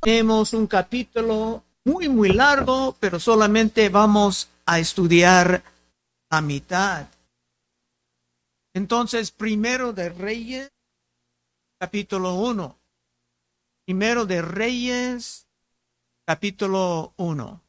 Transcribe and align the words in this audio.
Tenemos 0.00 0.54
un 0.54 0.66
capítulo 0.66 1.62
muy, 1.84 2.08
muy 2.08 2.32
largo, 2.32 2.96
pero 2.98 3.20
solamente 3.20 3.90
vamos 3.90 4.48
a 4.64 4.78
estudiar 4.78 5.62
la 6.30 6.40
mitad. 6.40 7.06
Entonces, 8.72 9.30
primero 9.30 9.92
de 9.92 10.08
Reyes, 10.08 10.72
capítulo 11.78 12.34
1. 12.34 12.78
Primero 13.84 14.24
de 14.24 14.40
Reyes, 14.40 15.46
capítulo 16.24 17.12
1. 17.16 17.60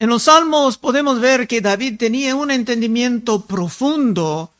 En 0.00 0.08
los 0.08 0.22
salmos 0.22 0.78
podemos 0.78 1.18
ver 1.20 1.48
que 1.48 1.60
David 1.60 1.98
tenía 1.98 2.36
un 2.36 2.52
entendimiento 2.52 3.44
profundo 3.44 4.52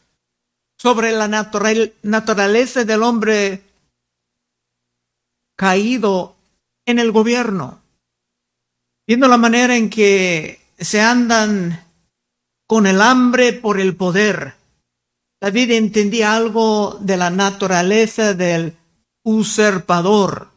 sobre 0.78 1.12
la 1.12 1.28
naturaleza 1.28 2.84
del 2.84 3.02
hombre 3.02 3.62
caído 5.56 6.36
en 6.86 6.98
el 6.98 7.10
gobierno, 7.10 7.80
viendo 9.06 9.26
la 9.26 9.36
manera 9.36 9.76
en 9.76 9.90
que 9.90 10.60
se 10.78 11.00
andan 11.00 11.84
con 12.66 12.86
el 12.86 13.00
hambre 13.00 13.52
por 13.52 13.80
el 13.80 13.96
poder. 13.96 14.54
David 15.40 15.72
entendía 15.72 16.34
algo 16.34 16.98
de 17.00 17.16
la 17.16 17.30
naturaleza 17.30 18.34
del 18.34 18.76
usurpador. 19.24 20.48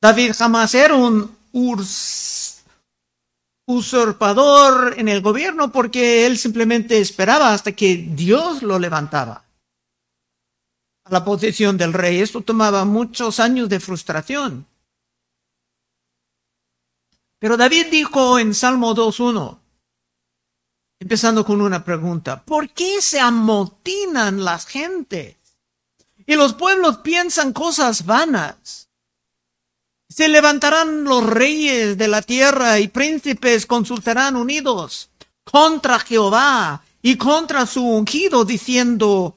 David 0.00 0.32
jamás 0.36 0.74
era 0.74 0.96
un 0.96 1.36
usurpador 1.52 2.41
en 3.66 5.08
el 5.08 5.20
gobierno 5.20 5.70
porque 5.72 6.26
él 6.26 6.36
simplemente 6.36 6.98
esperaba 6.98 7.52
hasta 7.52 7.72
que 7.72 7.96
Dios 7.96 8.62
lo 8.62 8.78
levantaba 8.78 9.44
a 11.04 11.10
la 11.10 11.24
posición 11.24 11.76
del 11.76 11.92
rey. 11.92 12.20
Esto 12.20 12.40
tomaba 12.40 12.84
muchos 12.84 13.40
años 13.40 13.68
de 13.68 13.80
frustración. 13.80 14.66
Pero 17.38 17.56
David 17.56 17.86
dijo 17.90 18.38
en 18.38 18.54
Salmo 18.54 18.94
2.1, 18.94 19.58
empezando 21.00 21.44
con 21.44 21.60
una 21.60 21.84
pregunta, 21.84 22.42
¿por 22.44 22.70
qué 22.70 23.02
se 23.02 23.18
amotinan 23.18 24.44
las 24.44 24.66
gentes? 24.66 25.36
Y 26.24 26.36
los 26.36 26.54
pueblos 26.54 26.98
piensan 26.98 27.52
cosas 27.52 28.06
vanas. 28.06 28.90
Se 30.12 30.28
levantarán 30.28 31.04
los 31.04 31.24
reyes 31.24 31.96
de 31.96 32.06
la 32.06 32.20
tierra 32.20 32.78
y 32.78 32.88
príncipes 32.88 33.64
consultarán 33.64 34.36
unidos 34.36 35.08
contra 35.42 35.98
Jehová 35.98 36.82
y 37.00 37.16
contra 37.16 37.64
su 37.64 37.82
ungido, 37.82 38.44
diciendo, 38.44 39.36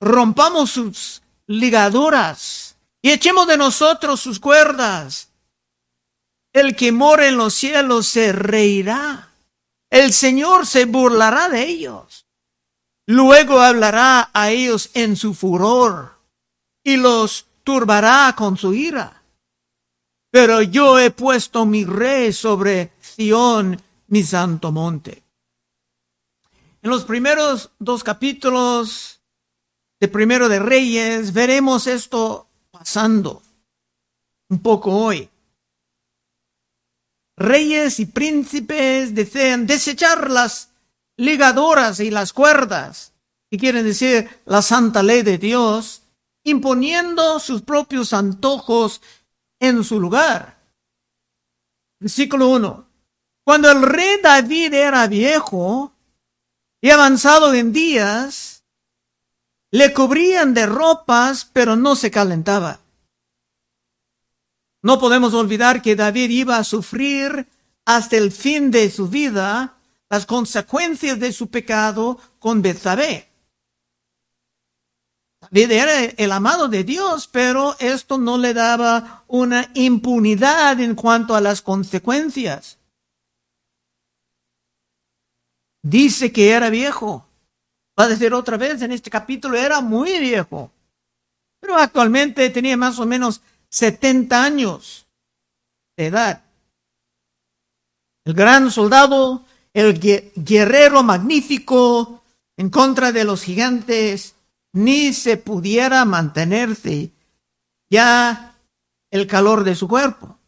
rompamos 0.00 0.72
sus 0.72 1.22
ligaduras 1.46 2.74
y 3.00 3.12
echemos 3.12 3.46
de 3.46 3.56
nosotros 3.56 4.20
sus 4.20 4.40
cuerdas. 4.40 5.28
El 6.52 6.74
que 6.74 6.90
mora 6.90 7.28
en 7.28 7.36
los 7.36 7.54
cielos 7.54 8.08
se 8.08 8.32
reirá. 8.32 9.28
El 9.90 10.12
Señor 10.12 10.66
se 10.66 10.86
burlará 10.86 11.48
de 11.48 11.62
ellos. 11.62 12.26
Luego 13.06 13.60
hablará 13.60 14.30
a 14.32 14.50
ellos 14.50 14.90
en 14.94 15.14
su 15.14 15.34
furor 15.34 16.16
y 16.82 16.96
los 16.96 17.46
turbará 17.62 18.34
con 18.36 18.56
su 18.56 18.74
ira 18.74 19.19
pero 20.30 20.62
yo 20.62 20.98
he 20.98 21.10
puesto 21.10 21.66
mi 21.66 21.84
rey 21.84 22.32
sobre 22.32 22.92
Sión, 23.00 23.80
mi 24.08 24.22
santo 24.22 24.70
monte. 24.72 25.22
En 26.82 26.90
los 26.90 27.04
primeros 27.04 27.70
dos 27.78 28.02
capítulos 28.02 29.20
de 29.98 30.08
Primero 30.08 30.48
de 30.48 30.58
Reyes 30.58 31.32
veremos 31.32 31.86
esto 31.86 32.48
pasando 32.70 33.42
un 34.48 34.60
poco 34.60 34.92
hoy. 34.92 35.28
Reyes 37.36 38.00
y 38.00 38.06
príncipes 38.06 39.14
desean 39.14 39.66
desechar 39.66 40.30
las 40.30 40.70
ligadoras 41.16 42.00
y 42.00 42.10
las 42.10 42.32
cuerdas, 42.32 43.12
que 43.50 43.58
quieren 43.58 43.84
decir 43.84 44.28
la 44.46 44.62
santa 44.62 45.02
ley 45.02 45.22
de 45.22 45.38
Dios, 45.38 46.02
imponiendo 46.44 47.38
sus 47.38 47.62
propios 47.62 48.12
antojos 48.12 49.02
en 49.60 49.84
su 49.84 50.00
lugar. 50.00 50.58
Versículo 52.00 52.48
1. 52.48 52.86
Cuando 53.44 53.70
el 53.70 53.82
rey 53.82 54.18
David 54.22 54.74
era 54.74 55.06
viejo 55.06 55.92
y 56.80 56.90
avanzado 56.90 57.54
en 57.54 57.72
días, 57.72 58.64
le 59.70 59.92
cubrían 59.92 60.54
de 60.54 60.66
ropas, 60.66 61.48
pero 61.52 61.76
no 61.76 61.94
se 61.94 62.10
calentaba. 62.10 62.80
No 64.82 64.98
podemos 64.98 65.34
olvidar 65.34 65.82
que 65.82 65.94
David 65.94 66.30
iba 66.30 66.56
a 66.56 66.64
sufrir 66.64 67.46
hasta 67.84 68.16
el 68.16 68.32
fin 68.32 68.70
de 68.70 68.90
su 68.90 69.08
vida 69.08 69.76
las 70.08 70.26
consecuencias 70.26 71.20
de 71.20 71.32
su 71.32 71.50
pecado 71.50 72.18
con 72.38 72.62
Betsabé. 72.62 73.29
Era 75.52 76.04
el 76.04 76.32
amado 76.32 76.68
de 76.68 76.84
Dios, 76.84 77.28
pero 77.30 77.74
esto 77.80 78.18
no 78.18 78.38
le 78.38 78.54
daba 78.54 79.24
una 79.26 79.68
impunidad 79.74 80.78
en 80.80 80.94
cuanto 80.94 81.34
a 81.34 81.40
las 81.40 81.60
consecuencias. 81.60 82.78
Dice 85.82 86.30
que 86.30 86.50
era 86.50 86.70
viejo. 86.70 87.26
Va 87.98 88.04
a 88.04 88.08
decir 88.08 88.32
otra 88.32 88.56
vez 88.56 88.80
en 88.82 88.92
este 88.92 89.10
capítulo, 89.10 89.56
era 89.56 89.80
muy 89.80 90.18
viejo. 90.20 90.70
Pero 91.60 91.76
actualmente 91.76 92.48
tenía 92.50 92.76
más 92.76 92.98
o 92.98 93.06
menos 93.06 93.40
70 93.70 94.42
años 94.42 95.06
de 95.96 96.06
edad. 96.06 96.44
El 98.24 98.34
gran 98.34 98.70
soldado, 98.70 99.44
el 99.74 99.98
guerrero 100.36 101.02
magnífico 101.02 102.22
en 102.56 102.70
contra 102.70 103.10
de 103.10 103.24
los 103.24 103.42
gigantes, 103.42 104.34
ni 104.72 105.12
se 105.12 105.36
pudiera 105.36 106.04
mantenerse 106.04 107.12
ya 107.90 108.56
el 109.10 109.26
calor 109.26 109.64
de 109.64 109.74
su 109.74 109.88
cuerpo. 109.88 110.38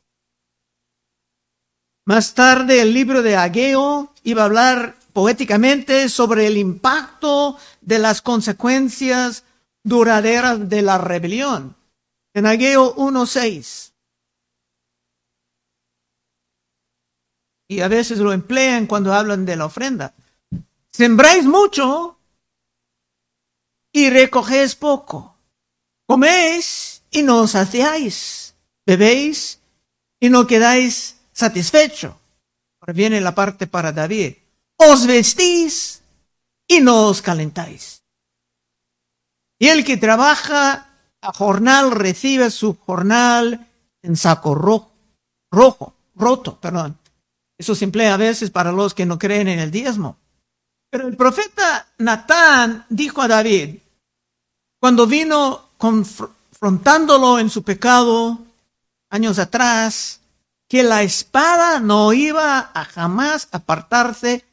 Más 2.04 2.34
tarde 2.34 2.80
el 2.80 2.94
libro 2.94 3.22
de 3.22 3.36
Ageo 3.36 4.12
iba 4.24 4.42
a 4.42 4.46
hablar 4.46 4.96
poéticamente 5.12 6.08
sobre 6.08 6.46
el 6.46 6.56
impacto 6.56 7.56
de 7.80 7.98
las 7.98 8.22
consecuencias 8.22 9.44
duraderas 9.84 10.68
de 10.68 10.82
la 10.82 10.98
rebelión. 10.98 11.76
En 12.34 12.46
Ageo 12.46 12.94
1.6. 12.96 13.92
Y 17.68 17.80
a 17.80 17.88
veces 17.88 18.18
lo 18.18 18.32
emplean 18.32 18.86
cuando 18.86 19.12
hablan 19.12 19.44
de 19.44 19.56
la 19.56 19.66
ofrenda. 19.66 20.14
Sembráis 20.90 21.44
mucho 21.44 22.18
y 23.92 24.10
recogéis 24.10 24.74
poco. 24.74 25.36
Coméis 26.06 27.02
y 27.10 27.22
no 27.22 27.42
os 27.42 27.52
saciáis. 27.52 28.54
Bebéis 28.84 29.60
y 30.18 30.30
no 30.30 30.46
quedáis 30.46 31.16
satisfecho. 31.32 32.18
Ahora 32.80 32.92
viene 32.92 33.20
la 33.20 33.34
parte 33.34 33.66
para 33.66 33.92
David. 33.92 34.34
Os 34.76 35.06
vestís 35.06 36.02
y 36.66 36.80
no 36.80 37.06
os 37.06 37.22
calentáis. 37.22 38.02
Y 39.58 39.68
el 39.68 39.84
que 39.84 39.96
trabaja 39.96 40.88
a 41.20 41.32
jornal 41.32 41.92
recibe 41.92 42.50
su 42.50 42.76
jornal 42.76 43.68
en 44.02 44.16
saco 44.16 44.54
rojo, 44.54 44.92
rojo, 45.52 45.94
roto, 46.16 46.58
perdón. 46.58 46.98
Eso 47.56 47.76
se 47.76 47.84
emplea 47.84 48.14
a 48.14 48.16
veces 48.16 48.50
para 48.50 48.72
los 48.72 48.92
que 48.92 49.06
no 49.06 49.18
creen 49.18 49.46
en 49.46 49.60
el 49.60 49.70
diezmo. 49.70 50.16
Pero 50.90 51.06
el 51.06 51.16
profeta 51.16 51.86
Natán 51.98 52.86
dijo 52.88 53.22
a 53.22 53.28
David, 53.28 53.78
cuando 54.82 55.06
vino 55.06 55.68
confrontándolo 55.78 57.38
en 57.38 57.50
su 57.50 57.62
pecado 57.62 58.40
años 59.10 59.38
atrás, 59.38 60.18
que 60.66 60.82
la 60.82 61.04
espada 61.04 61.78
no 61.78 62.12
iba 62.12 62.72
a 62.74 62.84
jamás 62.86 63.46
apartarse. 63.52 64.44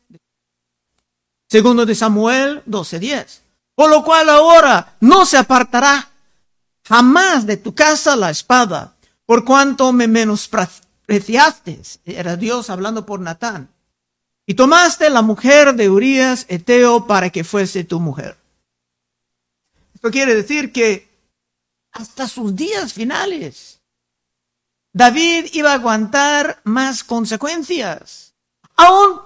Segundo 1.50 1.84
de 1.84 1.96
Samuel 1.96 2.62
12:10. 2.68 3.42
Por 3.74 3.90
lo 3.90 4.04
cual 4.04 4.30
ahora 4.30 4.94
no 5.00 5.26
se 5.26 5.36
apartará 5.36 6.10
jamás 6.88 7.48
de 7.48 7.58
tu 7.58 7.74
casa 7.74 8.16
la 8.16 8.30
espada, 8.30 8.94
por 9.26 9.44
cuanto 9.44 9.92
me 9.94 10.08
menospreciaste. 10.08 11.82
Era 12.06 12.36
Dios 12.36 12.70
hablando 12.70 13.04
por 13.04 13.20
Natán. 13.20 13.70
Y 14.46 14.54
tomaste 14.54 15.10
la 15.10 15.24
mujer 15.24 15.74
de 15.74 15.90
Urias, 15.90 16.46
Eteo, 16.50 17.08
para 17.08 17.32
que 17.32 17.44
fuese 17.44 17.84
tu 17.84 18.00
mujer. 18.00 18.39
Esto 20.00 20.12
quiere 20.12 20.34
decir 20.34 20.72
que 20.72 21.10
hasta 21.92 22.26
sus 22.26 22.56
días 22.56 22.94
finales, 22.94 23.82
David 24.94 25.48
iba 25.52 25.72
a 25.72 25.74
aguantar 25.74 26.62
más 26.64 27.04
consecuencias, 27.04 28.34
aún 28.78 29.20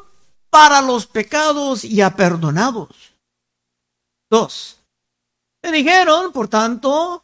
para 0.50 0.82
los 0.82 1.06
pecados 1.06 1.84
ya 1.84 2.16
perdonados. 2.16 2.90
Dos. 4.32 4.80
Le 5.62 5.72
dijeron, 5.72 6.32
por 6.32 6.48
tanto, 6.48 7.24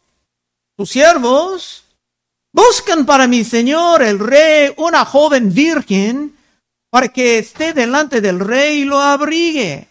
tus 0.76 0.90
siervos 0.90 1.82
buscan 2.52 3.04
para 3.04 3.26
mi 3.26 3.42
señor 3.42 4.02
el 4.02 4.20
rey 4.20 4.72
una 4.76 5.04
joven 5.04 5.52
virgen 5.52 6.38
para 6.88 7.08
que 7.08 7.40
esté 7.40 7.72
delante 7.72 8.20
del 8.20 8.38
rey 8.38 8.82
y 8.82 8.84
lo 8.84 9.00
abrigue 9.00 9.88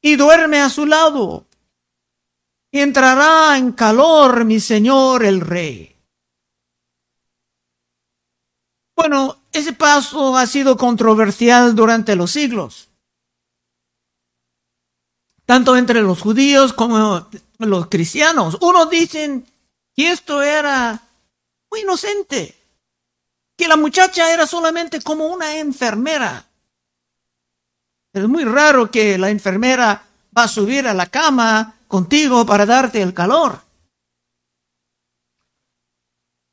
y 0.00 0.14
duerme 0.14 0.60
a 0.60 0.68
su 0.68 0.86
lado. 0.86 1.44
Y 2.74 2.80
entrará 2.80 3.56
en 3.56 3.70
calor 3.70 4.44
mi 4.44 4.58
señor 4.58 5.24
el 5.24 5.40
rey. 5.40 5.96
Bueno, 8.96 9.36
ese 9.52 9.74
paso 9.74 10.36
ha 10.36 10.44
sido 10.48 10.76
controversial 10.76 11.76
durante 11.76 12.16
los 12.16 12.32
siglos, 12.32 12.88
tanto 15.46 15.76
entre 15.76 16.02
los 16.02 16.20
judíos 16.20 16.72
como 16.72 17.28
los 17.58 17.86
cristianos. 17.86 18.58
Unos 18.60 18.90
dicen 18.90 19.46
que 19.94 20.10
esto 20.10 20.42
era 20.42 21.00
muy 21.70 21.82
inocente, 21.82 22.56
que 23.56 23.68
la 23.68 23.76
muchacha 23.76 24.34
era 24.34 24.48
solamente 24.48 25.00
como 25.00 25.28
una 25.28 25.58
enfermera. 25.58 26.44
Es 28.12 28.26
muy 28.26 28.44
raro 28.44 28.90
que 28.90 29.16
la 29.16 29.30
enfermera 29.30 30.08
va 30.36 30.42
a 30.42 30.48
subir 30.48 30.88
a 30.88 30.94
la 30.94 31.06
cama 31.06 31.76
contigo 31.88 32.44
para 32.46 32.66
darte 32.66 33.00
el 33.02 33.14
calor. 33.14 33.60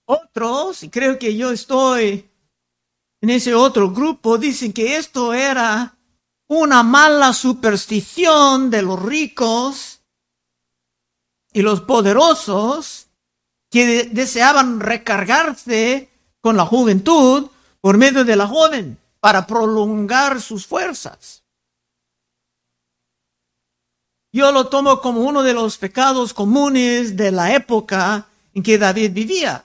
Otros, 0.05 0.83
y 0.83 0.89
creo 0.89 1.17
que 1.17 1.35
yo 1.35 1.51
estoy 1.51 2.29
en 3.21 3.29
ese 3.29 3.53
otro 3.53 3.91
grupo, 3.91 4.37
dicen 4.37 4.73
que 4.73 4.97
esto 4.97 5.33
era 5.33 5.95
una 6.47 6.83
mala 6.83 7.33
superstición 7.33 8.69
de 8.69 8.81
los 8.81 9.01
ricos 9.01 10.01
y 11.53 11.61
los 11.61 11.81
poderosos 11.81 13.07
que 13.69 14.09
deseaban 14.11 14.79
recargarse 14.79 16.09
con 16.41 16.57
la 16.57 16.65
juventud 16.65 17.49
por 17.79 17.97
medio 17.97 18.25
de 18.25 18.35
la 18.35 18.47
joven 18.47 18.97
para 19.19 19.47
prolongar 19.47 20.41
sus 20.41 20.65
fuerzas. 20.65 21.40
Yo 24.31 24.51
lo 24.51 24.67
tomo 24.67 25.01
como 25.01 25.21
uno 25.21 25.43
de 25.43 25.53
los 25.53 25.77
pecados 25.77 26.33
comunes 26.33 27.17
de 27.17 27.31
la 27.31 27.53
época 27.53 28.27
en 28.53 28.63
que 28.63 28.77
David 28.77 29.11
vivía. 29.13 29.63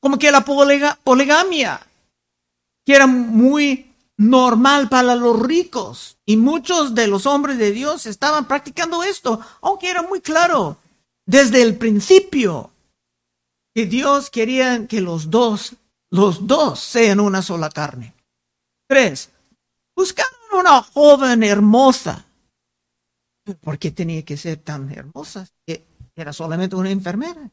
Como 0.00 0.18
que 0.18 0.30
la 0.30 0.44
poligamia, 0.44 1.86
que 2.84 2.94
era 2.94 3.06
muy 3.06 3.92
normal 4.16 4.88
para 4.88 5.14
los 5.14 5.40
ricos. 5.40 6.16
Y 6.24 6.36
muchos 6.36 6.94
de 6.94 7.06
los 7.06 7.26
hombres 7.26 7.58
de 7.58 7.72
Dios 7.72 8.06
estaban 8.06 8.46
practicando 8.46 9.02
esto, 9.02 9.40
aunque 9.60 9.90
era 9.90 10.02
muy 10.02 10.20
claro 10.20 10.78
desde 11.26 11.62
el 11.62 11.76
principio 11.76 12.70
que 13.74 13.86
Dios 13.86 14.30
quería 14.30 14.86
que 14.86 15.00
los 15.00 15.30
dos, 15.30 15.74
los 16.10 16.46
dos 16.46 16.80
sean 16.80 17.20
una 17.20 17.42
sola 17.42 17.68
carne. 17.68 18.14
Tres, 18.88 19.30
buscaron 19.94 20.32
una 20.58 20.82
joven 20.82 21.42
hermosa. 21.42 22.25
¿Por 23.54 23.78
qué 23.78 23.90
tenía 23.90 24.24
que 24.24 24.36
ser 24.36 24.58
tan 24.58 24.90
hermosa? 24.90 25.46
Era 26.14 26.32
solamente 26.32 26.76
una 26.76 26.90
enfermera. 26.90 27.50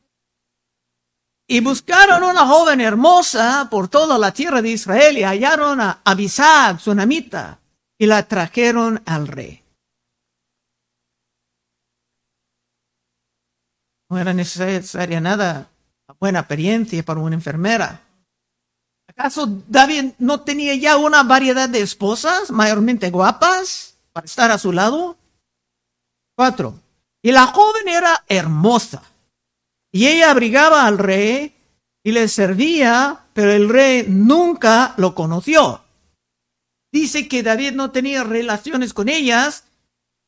Y 1.47 1.59
buscaron 1.59 2.23
una 2.23 2.47
joven 2.47 2.81
hermosa 2.81 3.67
por 3.69 3.89
toda 3.89 4.17
la 4.17 4.31
tierra 4.31 4.61
de 4.61 4.69
Israel 4.69 5.17
y 5.17 5.23
hallaron 5.23 5.81
a 5.81 6.01
Abisag, 6.03 6.79
su 6.79 6.95
namita, 6.95 7.59
y 7.97 8.05
la 8.05 8.27
trajeron 8.27 9.01
al 9.05 9.27
rey. 9.27 9.61
No 14.09 14.19
era 14.19 14.33
necesaria 14.33 15.19
nada 15.19 15.69
buena 16.19 16.39
apariencia 16.39 17.03
para 17.03 17.19
una 17.19 17.35
enfermera. 17.35 18.01
¿Acaso 19.07 19.47
David 19.67 20.13
no 20.19 20.41
tenía 20.41 20.75
ya 20.75 20.97
una 20.97 21.23
variedad 21.23 21.67
de 21.67 21.81
esposas, 21.81 22.49
mayormente 22.51 23.09
guapas, 23.09 23.97
para 24.13 24.25
estar 24.25 24.51
a 24.51 24.57
su 24.57 24.71
lado? 24.71 25.17
Cuatro. 26.35 26.79
Y 27.21 27.31
la 27.31 27.47
joven 27.47 27.87
era 27.87 28.23
hermosa. 28.27 29.03
Y 29.91 30.07
ella 30.07 30.31
abrigaba 30.31 30.85
al 30.85 30.97
rey 30.97 31.55
y 32.03 32.11
le 32.11 32.27
servía, 32.27 33.25
pero 33.33 33.51
el 33.51 33.69
rey 33.69 34.05
nunca 34.07 34.93
lo 34.97 35.15
conoció. 35.15 35.83
Dice 36.91 37.27
que 37.27 37.43
David 37.43 37.73
no 37.73 37.91
tenía 37.91 38.23
relaciones 38.23 38.93
con 38.93 39.09
ellas 39.09 39.63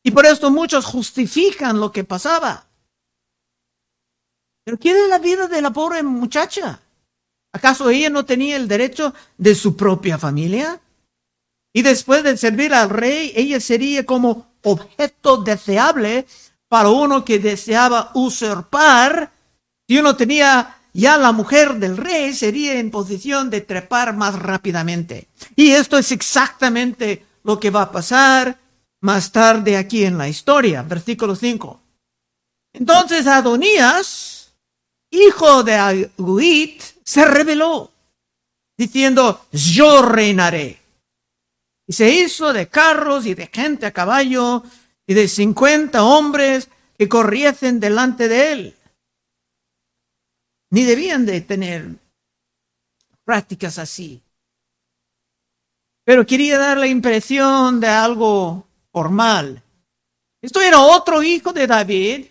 y 0.04 0.12
por 0.12 0.26
esto 0.26 0.52
muchos 0.52 0.86
justifican 0.86 1.80
lo 1.80 1.92
que 1.92 2.04
pasaba. 2.04 2.68
Pero 4.64 4.80
¿quién 4.80 4.98
es 4.98 5.10
la 5.10 5.20
vida 5.20 5.48
de 5.48 5.62
la 5.62 5.72
pobre 5.72 6.02
muchacha? 6.02 6.80
¿Acaso 7.54 7.90
ella 7.90 8.10
no 8.10 8.26
tenía 8.26 8.56
el 8.56 8.68
derecho 8.68 9.14
de 9.38 9.56
su 9.56 9.76
propia 9.76 10.18
familia? 10.18 10.82
Y 11.74 11.82
después 11.84 12.24
de 12.24 12.38
servir 12.38 12.74
al 12.74 12.90
rey, 12.90 13.32
ella 13.36 13.60
sería 13.60 14.06
como 14.06 14.55
objeto 14.66 15.38
deseable 15.38 16.28
para 16.68 16.90
uno 16.90 17.24
que 17.24 17.40
deseaba 17.40 18.12
usurpar. 18.14 19.32
Si 19.88 19.98
uno 19.98 20.16
tenía 20.16 20.78
ya 20.94 21.18
la 21.18 21.32
mujer 21.32 21.76
del 21.76 21.98
rey, 21.98 22.34
sería 22.34 22.80
en 22.80 22.92
posición 22.92 23.50
de 23.50 23.62
trepar 23.62 24.16
más 24.16 24.38
rápidamente. 24.38 25.28
Y 25.56 25.72
esto 25.72 25.98
es 25.98 26.12
exactamente 26.12 27.26
lo 27.44 27.60
que 27.60 27.70
va 27.70 27.84
a 27.84 27.92
pasar 27.92 28.58
más 29.02 29.32
tarde 29.32 29.78
aquí 29.78 30.04
en 30.04 30.18
la 30.18 30.28
historia. 30.28 30.84
Versículo 30.84 31.36
5. 31.36 31.80
Entonces 32.74 33.28
Adonías 33.28 34.36
hijo 35.16 35.64
de 35.64 35.74
Aguit, 35.74 36.82
se 37.04 37.26
rebeló, 37.26 37.92
diciendo, 38.78 39.46
yo 39.52 40.02
reinaré. 40.02 40.80
Y 41.88 41.94
se 41.94 42.10
hizo 42.10 42.52
de 42.52 42.68
carros 42.68 43.26
y 43.26 43.36
de 43.36 43.48
gente 43.48 43.86
a 43.86 43.92
caballo 43.92 44.64
y 45.06 45.14
de 45.14 45.28
cincuenta 45.28 46.04
hombres 46.04 46.70
que 46.98 47.08
corriesen 47.08 47.80
delante 47.80 48.28
de 48.28 48.52
él. 48.52 48.76
Ni 50.72 50.84
debían 50.84 51.26
de 51.26 51.42
tener 51.42 51.88
prácticas 53.24 53.78
así. 53.78 54.22
Pero 56.04 56.26
quería 56.26 56.58
dar 56.58 56.78
la 56.78 56.88
impresión 56.88 57.80
de 57.80 57.88
algo 57.88 58.68
formal. 58.92 59.62
Esto 60.42 60.62
era 60.62 60.80
otro 60.80 61.24
hijo 61.24 61.52
de 61.54 61.68
David 61.68 62.28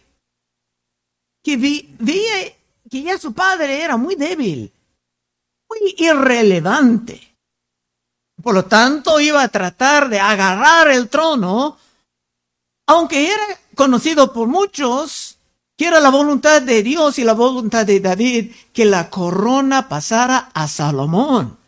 que 1.43 1.57
veía 1.57 2.55
que 2.91 3.03
ya 3.03 3.19
su 3.19 3.35
padre 3.35 3.83
era 3.83 3.97
muy 3.97 4.15
débil, 4.15 4.73
muy 5.69 5.95
irrelevante. 5.99 7.34
Por 8.43 8.55
lo 8.55 8.65
tanto, 8.65 9.21
iba 9.21 9.43
a 9.43 9.49
tratar 9.49 10.09
de 10.09 10.21
agarrar 10.21 10.89
el 10.89 11.09
trono, 11.09 11.79
aunque 12.87 13.33
era 13.33 13.61
conocido 13.75 14.33
por 14.33 14.49
muchos 14.49 15.39
que 15.77 15.87
era 15.87 16.01
la 16.01 16.11
voluntad 16.11 16.63
de 16.63 16.83
Dios 16.83 17.19
y 17.19 17.25
la 17.25 17.33
voluntad 17.33 17.85
de 17.85 18.01
David 18.01 18.53
que 18.73 18.85
la 18.85 19.11
corona 19.11 19.89
pasara 19.89 20.51
a 20.55 20.69
Salomón. 20.69 21.59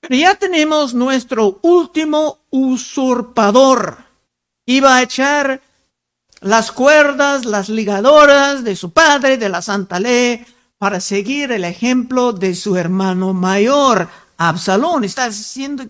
Pero 0.00 0.16
ya 0.16 0.34
tenemos 0.34 0.94
nuestro 0.94 1.58
último 1.62 2.40
usurpador. 2.50 4.04
Iba 4.66 4.96
a 4.96 5.02
echar 5.02 5.62
las 6.40 6.72
cuerdas, 6.72 7.44
las 7.44 7.68
ligadoras 7.68 8.64
de 8.64 8.74
su 8.74 8.90
padre, 8.92 9.36
de 9.36 9.48
la 9.48 9.62
Santa 9.62 10.00
Ley, 10.00 10.44
para 10.82 10.98
seguir 10.98 11.52
el 11.52 11.64
ejemplo 11.64 12.32
de 12.32 12.56
su 12.56 12.76
hermano 12.76 13.32
mayor, 13.32 14.08
Absalón. 14.36 15.04
Está 15.04 15.26
haciendo 15.26 15.84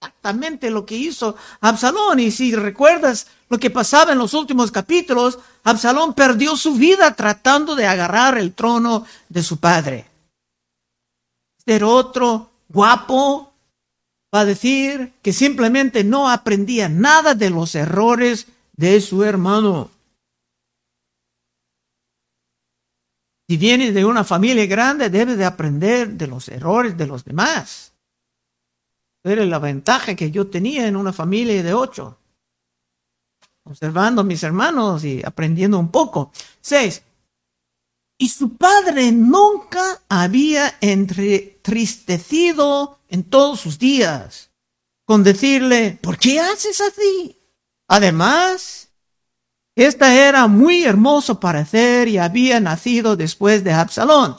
exactamente 0.00 0.70
lo 0.70 0.86
que 0.86 0.96
hizo 0.96 1.36
Absalón. 1.60 2.18
Y 2.18 2.30
si 2.30 2.54
recuerdas 2.54 3.26
lo 3.50 3.58
que 3.58 3.68
pasaba 3.68 4.12
en 4.12 4.18
los 4.18 4.32
últimos 4.32 4.70
capítulos, 4.70 5.38
Absalón 5.64 6.14
perdió 6.14 6.56
su 6.56 6.76
vida 6.76 7.14
tratando 7.14 7.76
de 7.76 7.86
agarrar 7.86 8.38
el 8.38 8.54
trono 8.54 9.04
de 9.28 9.42
su 9.42 9.58
padre. 9.58 10.06
Ser 11.62 11.84
otro 11.84 12.48
guapo 12.70 13.52
va 14.34 14.40
a 14.40 14.46
decir 14.46 15.12
que 15.20 15.34
simplemente 15.34 16.04
no 16.04 16.30
aprendía 16.30 16.88
nada 16.88 17.34
de 17.34 17.50
los 17.50 17.74
errores 17.74 18.46
de 18.72 19.02
su 19.02 19.24
hermano. 19.24 19.90
Si 23.48 23.56
vienes 23.56 23.94
de 23.94 24.04
una 24.04 24.24
familia 24.24 24.66
grande, 24.66 25.08
debes 25.08 25.38
de 25.38 25.46
aprender 25.46 26.10
de 26.10 26.26
los 26.26 26.48
errores 26.48 26.98
de 26.98 27.06
los 27.06 27.24
demás. 27.24 27.94
Era 29.24 29.46
la 29.46 29.58
ventaja 29.58 30.14
que 30.14 30.30
yo 30.30 30.48
tenía 30.48 30.86
en 30.86 30.96
una 30.96 31.14
familia 31.14 31.62
de 31.62 31.72
ocho. 31.72 32.18
Observando 33.64 34.20
a 34.20 34.24
mis 34.24 34.42
hermanos 34.42 35.02
y 35.04 35.22
aprendiendo 35.24 35.78
un 35.78 35.90
poco. 35.90 36.30
Seis. 36.60 37.02
Y 38.18 38.28
su 38.28 38.54
padre 38.56 39.12
nunca 39.12 40.02
había 40.10 40.76
entristecido 40.82 42.98
en 43.08 43.24
todos 43.24 43.60
sus 43.60 43.78
días 43.78 44.50
con 45.06 45.24
decirle, 45.24 45.98
¿por 46.02 46.18
qué 46.18 46.38
haces 46.38 46.82
así? 46.82 47.34
Además, 47.86 48.87
esta 49.84 50.14
era 50.14 50.48
muy 50.48 50.84
hermoso 50.84 51.38
parecer 51.38 52.08
y 52.08 52.18
había 52.18 52.58
nacido 52.58 53.16
después 53.16 53.62
de 53.62 53.72
Absalón. 53.72 54.36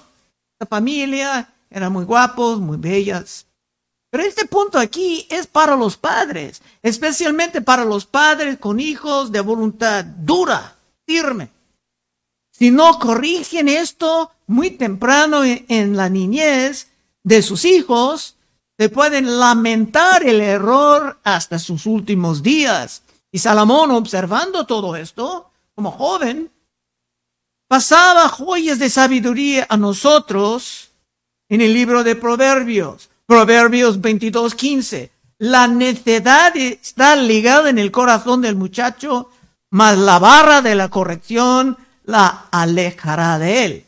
La 0.60 0.68
familia 0.68 1.54
era 1.70 1.90
muy 1.90 2.04
guapos, 2.04 2.60
muy 2.60 2.78
bellas. 2.78 3.46
Pero 4.12 4.24
este 4.24 4.46
punto 4.46 4.80
aquí 4.80 5.28
es 5.30 5.48
para 5.48 5.76
los 5.76 5.96
padres, 5.96 6.62
especialmente 6.82 7.62
para 7.62 7.86
los 7.86 8.06
padres 8.06 8.58
con 8.58 8.80
hijos 8.80 9.32
de 9.32 9.40
voluntad 9.40 10.04
dura, 10.04 10.76
firme. 11.06 11.50
Si 12.52 12.72
no 12.72 13.00
corrigen 13.00 13.70
esto 13.70 14.32
muy 14.48 14.72
temprano 14.72 15.44
en, 15.46 15.96
la 15.96 16.10
niñez 16.10 16.88
de 17.24 17.42
sus 17.42 17.64
hijos, 17.64 18.36
se 18.78 18.90
pueden 18.90 19.40
lamentar 19.40 20.28
el 20.28 20.42
error 20.42 21.20
hasta 21.24 21.60
sus 21.60 21.86
últimos 21.86 22.44
días. 22.44 23.04
Y 23.32 23.40
Salomón, 23.40 23.92
observando 23.92 24.66
todo 24.66 24.96
esto, 24.96 25.52
como 25.76 25.92
joven, 25.92 26.52
pasaba 27.68 28.28
joyas 28.30 28.80
de 28.80 28.90
sabiduría 28.90 29.68
a 29.70 29.78
nosotros 29.78 30.90
en 31.48 31.62
el 31.62 31.74
libro 31.74 32.04
de 32.04 32.16
Proverbios. 32.16 33.10
Proverbios 33.26 34.02
22, 34.02 34.56
15. 34.56 35.12
La 35.38 35.68
necedad 35.68 36.56
está 36.58 37.16
ligada 37.16 37.70
en 37.70 37.78
el 37.78 37.92
corazón 37.92 38.42
del 38.42 38.56
muchacho, 38.56 39.30
mas 39.70 39.98
la 39.98 40.20
barra 40.20 40.62
de 40.62 40.76
la 40.76 40.90
corrección 40.90 41.78
la 42.04 42.48
alejará 42.52 43.38
de 43.38 43.66
él. 43.66 43.86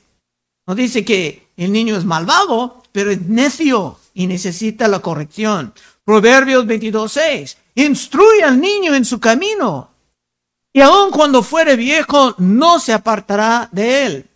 No 0.67 0.75
dice 0.75 1.03
que 1.03 1.47
el 1.57 1.71
niño 1.71 1.97
es 1.97 2.05
malvado, 2.05 2.83
pero 2.91 3.11
es 3.11 3.21
necio 3.21 3.97
y 4.13 4.27
necesita 4.27 4.87
la 4.87 4.99
corrección. 4.99 5.73
Proverbios 6.05 6.65
22, 6.65 7.11
6. 7.11 7.57
Instruye 7.75 8.43
al 8.43 8.59
niño 8.59 8.93
en 8.95 9.05
su 9.05 9.19
camino, 9.19 9.91
y 10.73 10.79
aun 10.81 11.11
cuando 11.11 11.43
fuere 11.43 11.75
viejo, 11.75 12.33
no 12.37 12.79
se 12.79 12.93
apartará 12.93 13.67
de 13.71 14.05
él. 14.05 14.29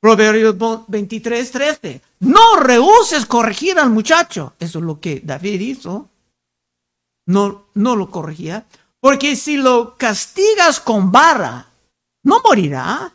Proverbios 0.00 0.54
23, 0.86 1.50
13. 1.50 2.00
No 2.20 2.56
rehuses 2.56 3.26
corregir 3.26 3.78
al 3.78 3.90
muchacho. 3.90 4.54
Eso 4.60 4.78
es 4.78 4.84
lo 4.84 5.00
que 5.00 5.20
David 5.24 5.60
hizo. 5.60 6.08
No, 7.26 7.66
no 7.74 7.96
lo 7.96 8.10
corregía. 8.10 8.66
Porque 9.00 9.34
si 9.34 9.56
lo 9.56 9.96
castigas 9.96 10.78
con 10.78 11.10
vara, 11.10 11.66
no 12.22 12.40
morirá. 12.44 13.12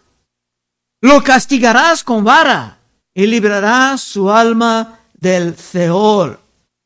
Lo 1.02 1.24
castigarás 1.24 2.04
con 2.04 2.24
vara 2.26 2.80
y 3.14 3.28
librarás 3.28 4.02
su 4.02 4.30
alma 4.30 5.00
del 5.14 5.58
Seol. 5.58 6.38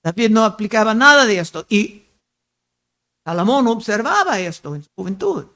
David 0.04 0.30
no 0.30 0.46
aplicaba 0.46 0.94
nada 0.94 1.26
de 1.26 1.40
esto 1.40 1.66
y 1.68 2.04
Salomón 3.26 3.68
observaba 3.68 4.40
esto 4.40 4.76
en 4.76 4.84
su 4.84 4.90
juventud. 4.96 5.48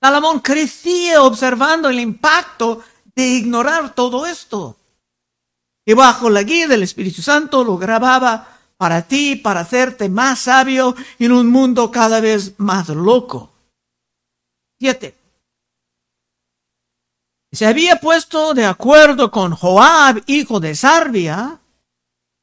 Salomón 0.00 0.40
crecía 0.40 1.22
observando 1.22 1.88
el 1.88 1.98
impacto 1.98 2.82
de 3.14 3.26
ignorar 3.26 3.94
todo 3.94 4.26
esto. 4.26 4.76
Y 5.84 5.94
bajo 5.94 6.30
la 6.30 6.44
guía 6.44 6.68
del 6.68 6.84
Espíritu 6.84 7.20
Santo 7.20 7.64
lo 7.64 7.76
grababa 7.76 8.48
para 8.76 9.02
ti, 9.02 9.36
para 9.36 9.60
hacerte 9.60 10.08
más 10.08 10.40
sabio 10.40 10.94
en 11.18 11.32
un 11.32 11.48
mundo 11.50 11.90
cada 11.90 12.20
vez 12.20 12.54
más 12.58 12.88
loco. 12.88 13.52
Siete. 14.78 15.16
Se 17.50 17.66
había 17.66 17.96
puesto 17.96 18.54
de 18.54 18.64
acuerdo 18.64 19.30
con 19.30 19.54
Joab, 19.54 20.22
hijo 20.26 20.58
de 20.58 20.74
Sarbia, 20.74 21.61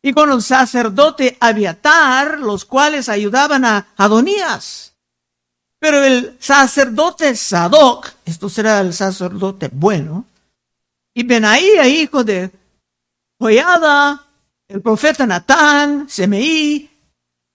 y 0.01 0.13
con 0.13 0.31
el 0.31 0.41
sacerdote 0.41 1.37
Abiatar, 1.39 2.39
los 2.39 2.65
cuales 2.65 3.09
ayudaban 3.09 3.65
a 3.65 3.87
Adonías. 3.97 4.93
Pero 5.79 6.03
el 6.03 6.37
sacerdote 6.39 7.35
Sadoc, 7.35 8.11
esto 8.25 8.49
será 8.49 8.81
el 8.81 8.93
sacerdote 8.93 9.69
bueno, 9.71 10.25
y 11.13 11.23
Benaía, 11.23 11.87
hijo 11.87 12.23
de 12.23 12.51
Joyada, 13.39 14.25
el 14.67 14.81
profeta 14.81 15.25
Natán, 15.25 16.09
Semeí, 16.09 16.89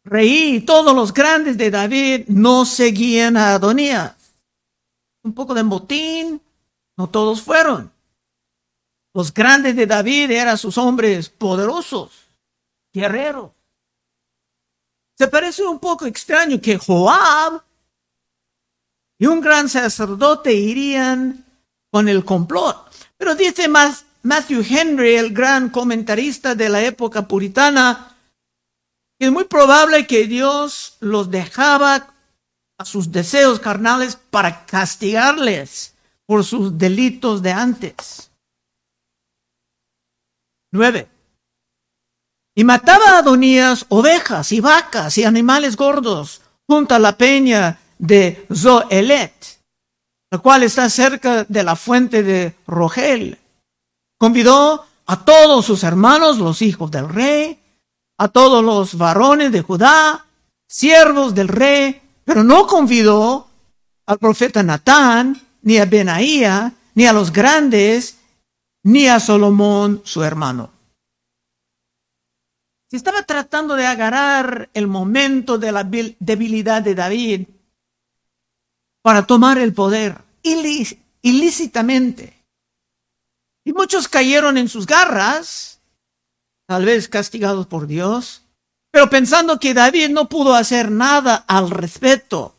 Reí 0.04 0.60
todos 0.60 0.94
los 0.94 1.14
grandes 1.14 1.56
de 1.56 1.70
David 1.70 2.24
no 2.28 2.66
seguían 2.66 3.38
a 3.38 3.54
Adonías. 3.54 4.14
Un 5.22 5.32
poco 5.32 5.54
de 5.54 5.62
motín, 5.62 6.42
no 6.96 7.08
todos 7.08 7.40
fueron. 7.40 7.90
Los 9.14 9.32
grandes 9.32 9.74
de 9.76 9.86
David 9.86 10.30
eran 10.30 10.58
sus 10.58 10.76
hombres 10.76 11.30
poderosos, 11.30 12.23
guerreros. 12.94 13.50
Se 15.18 15.28
parece 15.28 15.62
un 15.64 15.78
poco 15.78 16.06
extraño 16.06 16.60
que 16.60 16.78
Joab 16.78 17.62
y 19.18 19.26
un 19.26 19.40
gran 19.40 19.68
sacerdote 19.68 20.52
irían 20.52 21.44
con 21.90 22.08
el 22.08 22.24
complot. 22.24 22.90
Pero 23.16 23.34
dice 23.34 23.68
más 23.68 24.04
Matthew 24.22 24.64
Henry, 24.68 25.16
el 25.16 25.32
gran 25.32 25.68
comentarista 25.68 26.54
de 26.54 26.68
la 26.68 26.82
época 26.82 27.28
puritana, 27.28 28.16
que 29.18 29.26
es 29.26 29.32
muy 29.32 29.44
probable 29.44 30.06
que 30.06 30.26
Dios 30.26 30.96
los 31.00 31.30
dejaba 31.30 32.14
a 32.78 32.84
sus 32.84 33.12
deseos 33.12 33.60
carnales 33.60 34.16
para 34.16 34.66
castigarles 34.66 35.94
por 36.26 36.44
sus 36.44 36.76
delitos 36.76 37.42
de 37.42 37.52
antes. 37.52 38.30
Nueve. 40.72 41.13
Y 42.54 42.64
mataba 42.64 43.10
a 43.10 43.18
Adonías 43.18 43.86
ovejas 43.88 44.52
y 44.52 44.60
vacas 44.60 45.18
y 45.18 45.24
animales 45.24 45.76
gordos 45.76 46.40
junto 46.66 46.94
a 46.94 46.98
la 46.98 47.16
peña 47.16 47.78
de 47.98 48.46
Zoelet, 48.54 49.32
la 50.30 50.38
cual 50.38 50.62
está 50.62 50.88
cerca 50.88 51.44
de 51.44 51.62
la 51.62 51.76
fuente 51.76 52.22
de 52.22 52.54
Rogel. 52.66 53.38
Convidó 54.18 54.86
a 55.06 55.24
todos 55.24 55.66
sus 55.66 55.82
hermanos, 55.82 56.38
los 56.38 56.62
hijos 56.62 56.90
del 56.90 57.08
rey, 57.08 57.58
a 58.18 58.28
todos 58.28 58.64
los 58.64 58.96
varones 58.96 59.52
de 59.52 59.62
Judá, 59.62 60.24
siervos 60.66 61.34
del 61.34 61.48
rey, 61.48 62.00
pero 62.24 62.44
no 62.44 62.66
convidó 62.66 63.48
al 64.06 64.18
profeta 64.18 64.62
Natán, 64.62 65.40
ni 65.62 65.78
a 65.78 65.86
Benaía, 65.86 66.72
ni 66.94 67.06
a 67.06 67.12
los 67.12 67.32
grandes, 67.32 68.18
ni 68.82 69.08
a 69.08 69.18
Salomón, 69.18 70.02
su 70.04 70.22
hermano. 70.22 70.73
Estaba 72.96 73.24
tratando 73.24 73.74
de 73.74 73.86
agarrar 73.86 74.70
el 74.72 74.86
momento 74.86 75.58
de 75.58 75.72
la 75.72 75.82
debilidad 75.82 76.80
de 76.80 76.94
David 76.94 77.48
para 79.02 79.26
tomar 79.26 79.58
el 79.58 79.74
poder 79.74 80.18
ilícitamente. 81.22 82.44
Y 83.64 83.72
muchos 83.72 84.06
cayeron 84.06 84.58
en 84.58 84.68
sus 84.68 84.86
garras, 84.86 85.80
tal 86.66 86.84
vez 86.84 87.08
castigados 87.08 87.66
por 87.66 87.88
Dios, 87.88 88.42
pero 88.92 89.10
pensando 89.10 89.58
que 89.58 89.74
David 89.74 90.10
no 90.10 90.28
pudo 90.28 90.54
hacer 90.54 90.90
nada 90.90 91.44
al 91.48 91.70
respecto. 91.70 92.54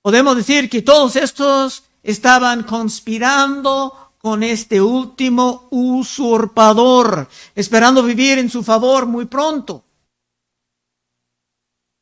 Podemos 0.00 0.36
decir 0.36 0.70
que 0.70 0.80
todos 0.80 1.16
estos 1.16 1.84
estaban 2.02 2.62
conspirando 2.62 4.05
con 4.26 4.42
este 4.42 4.82
último 4.82 5.68
usurpador, 5.70 7.28
esperando 7.54 8.02
vivir 8.02 8.38
en 8.38 8.50
su 8.50 8.64
favor 8.64 9.06
muy 9.06 9.26
pronto. 9.26 9.84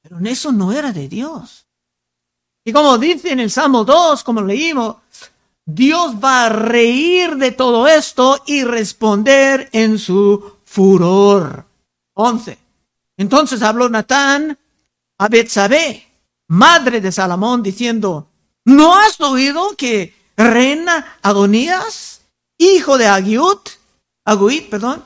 Pero 0.01 0.17
en 0.17 0.29
eso 0.29 0.51
no 0.51 0.73
era 0.73 0.91
de 0.91 1.07
Dios. 1.07 1.67
Y 2.65 2.73
como 2.73 2.97
dice 2.97 3.33
en 3.33 3.41
el 3.41 3.51
Salmo 3.51 3.85
2, 3.85 4.25
como 4.25 4.41
leímos, 4.41 4.97
Dios 5.67 6.15
va 6.15 6.47
a 6.47 6.49
reír 6.49 7.37
de 7.37 7.53
todo 7.53 7.87
esto 7.87 8.43
y 8.47 8.65
responder 8.65 9.69
en 9.73 9.99
su 9.99 10.61
furor. 10.65 11.67
11. 12.15 12.57
Entonces 13.19 13.61
habló 13.61 13.91
Natán 13.91 14.59
a 15.19 15.29
Betsabé, 15.29 16.09
madre 16.47 17.03
de 17.03 17.13
Salomón, 17.13 17.63
diciendo, 17.63 18.29
¿No 18.65 18.95
has 18.95 19.21
oído 19.21 19.77
que 19.77 20.15
reina 20.39 21.19
Adonías, 21.21 22.14
hijo 22.59 22.99
de 22.99 23.07
Agiut, 23.07 23.71
Aguit, 24.25 24.69
perdón, 24.71 25.05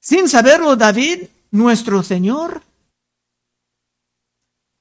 sin 0.00 0.28
saberlo 0.28 0.76
David, 0.76 1.24
nuestro 1.50 2.02
Señor? 2.02 2.62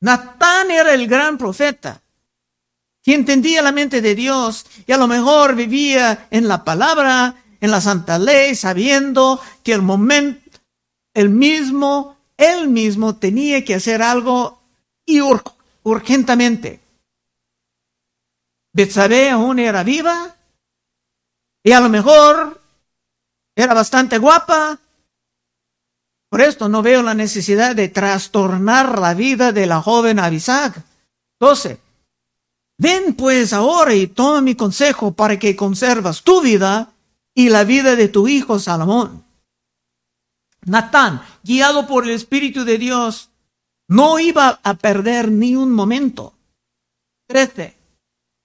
Natán 0.02 0.72
era 0.72 0.94
el 0.94 1.08
gran 1.08 1.38
profeta, 1.38 2.02
que 3.02 3.14
entendía 3.14 3.62
la 3.62 3.72
mente 3.72 4.02
de 4.02 4.16
Dios 4.16 4.66
y 4.86 4.92
a 4.92 4.98
lo 4.98 5.08
mejor 5.08 5.56
vivía 5.56 6.28
en 6.32 6.48
la 6.48 6.64
palabra, 6.64 7.44
en 7.62 7.72
la 7.72 7.82
santa 7.82 8.20
ley, 8.20 8.56
sabiendo 8.56 9.40
que 9.64 9.74
el 9.74 9.82
momento, 9.82 10.60
el 11.14 11.30
mismo, 11.30 12.18
él 12.38 12.68
mismo 12.68 13.16
tenía 13.16 13.64
que 13.64 13.76
hacer 13.76 14.02
algo 14.02 14.62
y 15.06 15.22
urgentemente. 15.84 16.82
Betsabé 18.74 19.30
aún 19.30 19.60
era 19.60 19.84
viva 19.84 20.35
y 21.66 21.72
a 21.72 21.80
lo 21.80 21.90
mejor 21.90 22.62
era 23.56 23.74
bastante 23.74 24.20
guapa. 24.20 24.80
Por 26.30 26.42
esto 26.42 26.70
no 26.70 26.84
veo 26.84 27.02
la 27.02 27.16
necesidad 27.16 27.76
de 27.76 27.90
trastornar 27.90 29.00
la 29.00 29.16
vida 29.16 29.52
de 29.52 29.66
la 29.66 29.82
joven 29.82 30.20
Abisag 30.20 30.84
12. 31.40 31.82
Ven 32.78 33.16
pues 33.16 33.52
ahora 33.52 33.96
y 33.96 34.06
toma 34.06 34.42
mi 34.42 34.54
consejo 34.54 35.14
para 35.14 35.40
que 35.40 35.56
conservas 35.56 36.22
tu 36.22 36.40
vida 36.42 36.92
y 37.34 37.50
la 37.50 37.64
vida 37.64 37.96
de 37.96 38.10
tu 38.10 38.28
hijo 38.28 38.60
Salomón. 38.60 39.26
Natán, 40.66 41.24
guiado 41.44 41.88
por 41.88 42.04
el 42.04 42.12
Espíritu 42.12 42.64
de 42.64 42.78
Dios, 42.78 43.32
no 43.88 44.20
iba 44.20 44.60
a 44.62 44.76
perder 44.76 45.32
ni 45.32 45.56
un 45.56 45.72
momento. 45.72 46.36
13. 47.28 47.76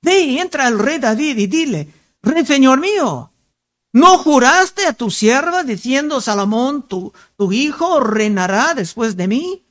Ve 0.00 0.20
y 0.20 0.38
entra 0.38 0.68
el 0.68 0.78
rey 0.78 0.98
David 0.98 1.36
y 1.36 1.46
dile, 1.46 1.99
Rey 2.22 2.44
Señor 2.44 2.80
mío, 2.80 3.32
¿no 3.92 4.18
juraste 4.18 4.86
a 4.86 4.92
tu 4.92 5.10
sierva 5.10 5.62
diciendo, 5.62 6.20
Salomón, 6.20 6.86
tu, 6.86 7.12
tu 7.36 7.52
hijo 7.52 8.00
reinará 8.00 8.74
después 8.74 9.16
de 9.16 9.28
mí? 9.28 9.64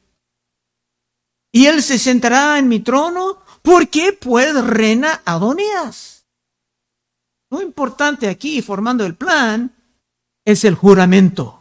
Y 1.51 1.65
él 1.65 1.81
se 1.81 1.97
sentará 1.97 2.57
en 2.59 2.67
mi 2.67 2.79
trono. 2.79 3.39
¿Por 3.61 3.89
qué 3.89 4.13
pues 4.13 4.53
reina 4.65 5.21
Adonías? 5.25 6.25
Lo 7.51 7.61
importante 7.61 8.29
aquí, 8.29 8.61
formando 8.61 9.05
el 9.05 9.15
plan, 9.15 9.75
es 10.45 10.63
el 10.63 10.75
juramento. 10.75 11.59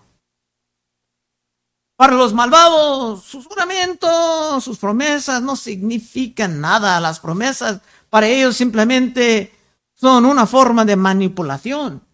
Para 1.96 2.14
los 2.14 2.32
malvados, 2.32 3.24
sus 3.24 3.46
juramentos, 3.46 4.62
sus 4.62 4.78
promesas 4.78 5.42
no 5.42 5.56
significan 5.56 6.60
nada. 6.60 7.00
Las 7.00 7.18
promesas 7.18 7.80
para 8.08 8.28
ellos 8.28 8.56
simplemente 8.56 9.57
son 9.98 10.24
una 10.26 10.46
forma 10.46 10.84
de 10.84 10.94
manipulación. 10.94 12.06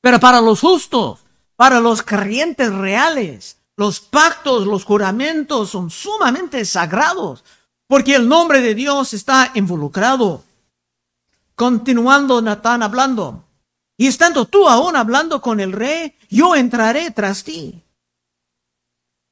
Pero 0.00 0.20
para 0.20 0.40
los 0.40 0.60
justos, 0.60 1.20
para 1.56 1.80
los 1.80 2.02
creyentes 2.02 2.72
reales, 2.72 3.58
los 3.76 4.00
pactos, 4.00 4.66
los 4.66 4.84
juramentos 4.84 5.70
son 5.70 5.90
sumamente 5.90 6.64
sagrados, 6.64 7.42
porque 7.88 8.14
el 8.14 8.28
nombre 8.28 8.60
de 8.60 8.74
Dios 8.74 9.14
está 9.14 9.50
involucrado. 9.54 10.44
Continuando 11.56 12.40
Natán 12.40 12.82
hablando, 12.82 13.44
y 13.96 14.06
estando 14.06 14.46
tú 14.46 14.68
aún 14.68 14.94
hablando 14.94 15.40
con 15.40 15.58
el 15.58 15.72
rey, 15.72 16.16
yo 16.28 16.54
entraré 16.54 17.10
tras 17.10 17.42
ti. 17.42 17.82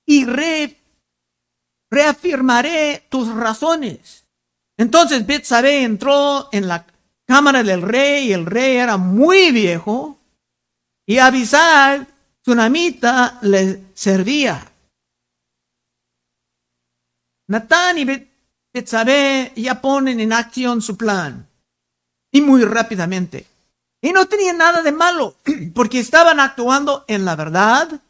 Y 0.06 0.26
reafirmaré 1.90 3.06
tus 3.08 3.28
razones. 3.28 4.21
Entonces 4.82 5.24
Betsabé 5.24 5.84
entró 5.84 6.48
en 6.50 6.66
la 6.66 6.84
cámara 7.24 7.62
del 7.62 7.82
rey 7.82 8.26
y 8.26 8.32
el 8.32 8.44
rey 8.44 8.78
era 8.78 8.96
muy 8.96 9.52
viejo 9.52 10.18
y 11.06 11.18
Abisal, 11.18 12.04
Tsunamita, 12.42 13.38
le 13.42 13.84
servía. 13.94 14.60
Natán 17.46 17.98
y 17.98 18.28
Betsabé 18.74 19.52
ya 19.54 19.80
ponen 19.80 20.18
en 20.18 20.32
acción 20.32 20.82
su 20.82 20.96
plan 20.96 21.46
y 22.32 22.40
muy 22.40 22.64
rápidamente. 22.64 23.46
Y 24.00 24.10
no 24.10 24.26
tenían 24.26 24.58
nada 24.58 24.82
de 24.82 24.90
malo, 24.90 25.36
porque 25.76 26.00
estaban 26.00 26.40
actuando 26.40 27.04
en 27.06 27.24
la 27.24 27.36
verdad 27.36 28.00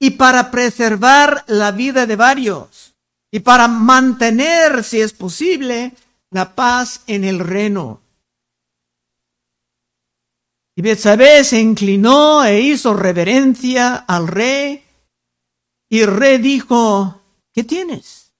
y 0.00 0.10
para 0.10 0.50
preservar 0.50 1.44
la 1.46 1.70
vida 1.70 2.04
de 2.04 2.16
varios 2.16 2.87
y 3.30 3.40
para 3.40 3.68
mantener, 3.68 4.84
si 4.84 5.00
es 5.00 5.12
posible, 5.12 5.94
la 6.30 6.54
paz 6.54 7.02
en 7.06 7.24
el 7.24 7.40
reino. 7.40 8.00
Y 10.76 10.82
Betsabé 10.82 11.42
se 11.44 11.60
inclinó 11.60 12.44
e 12.44 12.60
hizo 12.60 12.94
reverencia 12.94 13.96
al 13.96 14.28
rey, 14.28 14.84
y 15.88 16.00
el 16.00 16.16
rey 16.16 16.38
dijo, 16.38 17.22
¿qué 17.52 17.64
tienes? 17.64 18.32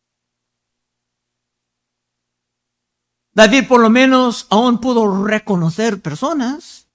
David 3.32 3.69
por 3.69 3.80
lo 3.80 3.89
menos 3.89 4.47
aún 4.50 4.80
pudo 4.80 5.25
reconocer 5.25 6.00
personas. 6.02 6.89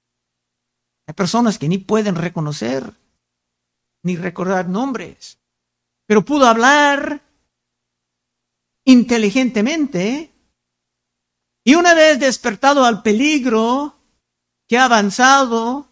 Hay 1.08 1.14
personas 1.14 1.58
que 1.58 1.70
ni 1.70 1.78
pueden 1.78 2.16
reconocer 2.16 2.94
ni 4.04 4.18
recordar 4.18 4.68
nombres, 4.68 5.40
pero 6.06 6.26
pudo 6.26 6.46
hablar 6.46 7.23
inteligentemente 8.86 10.34
y 11.64 11.76
una 11.76 11.94
vez 11.94 12.20
despertado 12.20 12.86
al 12.86 13.02
peligro 13.02 13.96
que 14.68 14.78
ha 14.78 14.86
avanzado, 14.86 15.88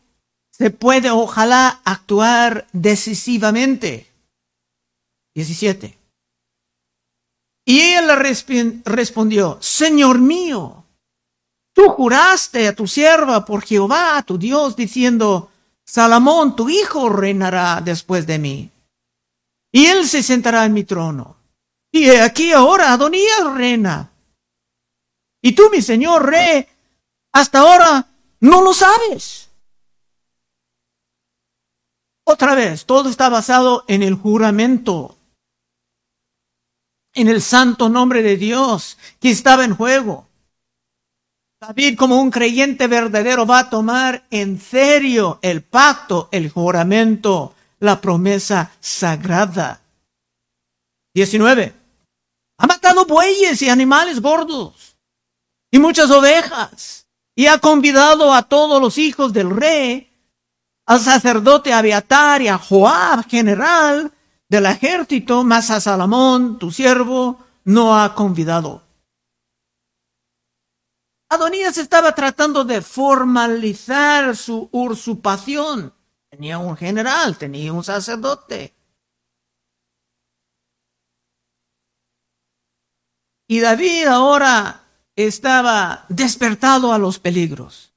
se 0.51 0.69
puede 0.69 1.09
ojalá 1.09 1.81
actuar 1.85 2.67
decisivamente. 2.73 4.07
17. 5.33 5.97
Y 7.65 7.79
le 7.79 8.15
respondió, 8.83 9.57
Señor 9.61 10.19
mío, 10.19 10.83
tú 11.73 11.89
juraste 11.89 12.67
a 12.67 12.75
tu 12.75 12.85
sierva 12.85 13.45
por 13.45 13.63
Jehová, 13.63 14.21
tu 14.23 14.37
Dios, 14.37 14.75
diciendo, 14.75 15.51
Salomón, 15.85 16.55
tu 16.55 16.69
hijo, 16.69 17.07
reinará 17.07 17.81
después 17.81 18.27
de 18.27 18.39
mí. 18.39 18.69
Y 19.71 19.85
él 19.85 20.07
se 20.07 20.21
sentará 20.21 20.65
en 20.65 20.73
mi 20.73 20.83
trono. 20.83 21.37
Y 21.91 22.09
aquí 22.09 22.51
ahora 22.51 22.93
Adonías 22.93 23.53
reina. 23.53 24.11
Y 25.41 25.53
tú, 25.53 25.69
mi 25.71 25.81
señor 25.81 26.29
rey, 26.29 26.65
hasta 27.31 27.59
ahora 27.59 28.07
no 28.39 28.61
lo 28.61 28.73
sabes. 28.73 29.49
Otra 32.23 32.55
vez, 32.55 32.85
todo 32.85 33.09
está 33.09 33.29
basado 33.29 33.83
en 33.87 34.03
el 34.03 34.15
juramento 34.15 35.17
en 37.13 37.27
el 37.27 37.41
santo 37.41 37.89
nombre 37.89 38.21
de 38.21 38.37
Dios 38.37 38.97
que 39.19 39.31
estaba 39.31 39.65
en 39.65 39.75
juego. 39.75 40.27
David 41.59 41.97
como 41.97 42.19
un 42.19 42.31
creyente 42.31 42.87
verdadero 42.87 43.45
va 43.45 43.59
a 43.59 43.69
tomar 43.69 44.25
en 44.31 44.59
serio 44.59 45.39
el 45.41 45.61
pacto, 45.61 46.27
el 46.31 46.49
juramento, 46.49 47.53
la 47.79 48.01
promesa 48.01 48.71
sagrada. 48.79 49.81
19. 51.13 51.80
Ha 52.61 52.67
matado 52.67 53.05
bueyes 53.05 53.59
y 53.63 53.69
animales 53.69 54.21
gordos 54.21 54.95
y 55.71 55.79
muchas 55.79 56.11
ovejas 56.11 57.07
y 57.35 57.47
ha 57.47 57.57
convidado 57.57 58.31
a 58.35 58.43
todos 58.43 58.79
los 58.79 58.99
hijos 58.99 59.33
del 59.33 59.49
rey, 59.49 60.15
al 60.85 60.99
sacerdote 60.99 61.73
Abiatar 61.73 62.43
y 62.43 62.49
a 62.49 62.59
Joab, 62.59 63.27
general, 63.27 64.11
del 64.47 64.67
ejército, 64.67 65.43
más 65.43 65.71
a 65.71 65.81
Salomón, 65.81 66.59
tu 66.59 66.69
siervo, 66.69 67.39
no 67.63 67.99
ha 67.99 68.13
convidado. 68.13 68.83
Adonías 71.29 71.79
estaba 71.79 72.13
tratando 72.13 72.63
de 72.63 72.83
formalizar 72.83 74.37
su 74.37 74.69
usurpación. 74.71 75.95
Tenía 76.29 76.59
un 76.59 76.77
general, 76.77 77.39
tenía 77.39 77.73
un 77.73 77.83
sacerdote. 77.83 78.75
Y 83.51 83.59
David 83.59 84.05
ahora 84.05 84.85
estaba 85.13 86.05
despertado 86.07 86.93
a 86.93 86.97
los 86.97 87.19
peligros. 87.19 87.91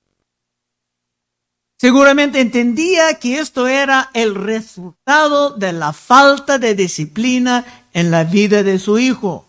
Seguramente 1.79 2.41
entendía 2.41 3.21
que 3.21 3.39
esto 3.39 3.69
era 3.69 4.11
el 4.15 4.35
resultado 4.35 5.51
de 5.51 5.73
la 5.73 5.93
falta 5.93 6.59
de 6.59 6.75
disciplina 6.75 7.87
en 7.93 8.11
la 8.11 8.25
vida 8.25 8.65
de 8.65 8.81
su 8.81 8.99
hijo. 8.99 9.47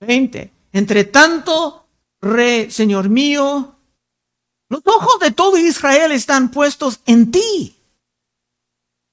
20. 0.00 0.50
Entre 0.72 1.04
tanto, 1.04 1.86
rey, 2.20 2.68
señor 2.72 3.08
mío, 3.08 3.76
los 4.68 4.82
ojos 4.84 5.20
de 5.20 5.30
todo 5.30 5.56
Israel 5.56 6.10
están 6.10 6.50
puestos 6.50 6.98
en 7.06 7.30
ti, 7.30 7.76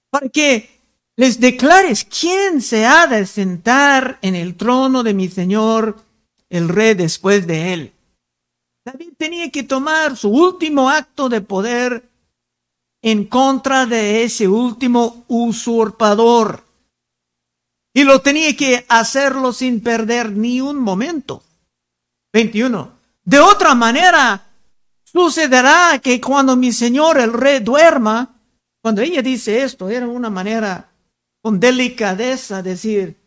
para 0.10 0.28
que 0.28 0.72
les 1.18 1.40
declares 1.40 2.04
quién 2.04 2.64
se 2.64 2.88
ha 2.88 3.06
de 3.06 3.28
sentar 3.28 4.18
en 4.24 4.34
el 4.34 4.56
trono 4.56 5.04
de 5.04 5.14
mi 5.14 5.30
señor, 5.30 6.10
el 6.52 6.68
rey, 6.68 6.94
después 6.94 7.48
de 7.48 7.74
él. 7.74 7.94
David 8.86 9.14
tenía 9.18 9.50
que 9.50 9.64
tomar 9.64 10.18
su 10.18 10.30
último 10.30 10.90
acto 10.90 11.30
de 11.30 11.42
poder 11.42 12.10
en 13.02 13.26
contra 13.26 13.86
de 13.86 14.24
ese 14.24 14.48
último 14.48 15.24
usurpador. 15.28 16.66
Y 17.94 18.04
lo 18.04 18.22
tenía 18.22 18.56
que 18.56 18.86
hacerlo 18.90 19.54
sin 19.54 19.82
perder 19.82 20.32
ni 20.32 20.62
un 20.62 20.78
momento. 20.78 21.42
21. 22.34 22.92
De 23.24 23.40
otra 23.40 23.74
manera, 23.74 24.50
sucederá 25.04 26.00
que 26.00 26.20
cuando 26.20 26.56
mi 26.56 26.72
señor 26.74 27.18
el 27.18 27.34
rey 27.34 27.60
duerma, 27.60 28.36
cuando 28.82 29.02
ella 29.02 29.22
dice 29.22 29.64
esto, 29.64 29.90
era 29.90 30.08
una 30.08 30.30
manera 30.30 30.92
con 31.42 31.60
delicadeza 31.60 32.62
decir, 32.62 33.18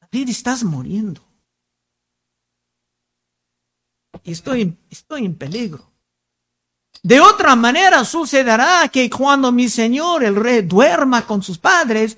David, 0.00 0.30
estás 0.30 0.64
muriendo. 0.64 1.23
Estoy, 4.24 4.76
estoy 4.90 5.26
en 5.26 5.36
peligro. 5.36 5.92
De 7.02 7.20
otra 7.20 7.54
manera 7.54 8.04
sucederá 8.04 8.88
que 8.88 9.10
cuando 9.10 9.52
mi 9.52 9.68
señor 9.68 10.24
el 10.24 10.36
rey 10.36 10.62
duerma 10.62 11.26
con 11.26 11.42
sus 11.42 11.58
padres, 11.58 12.16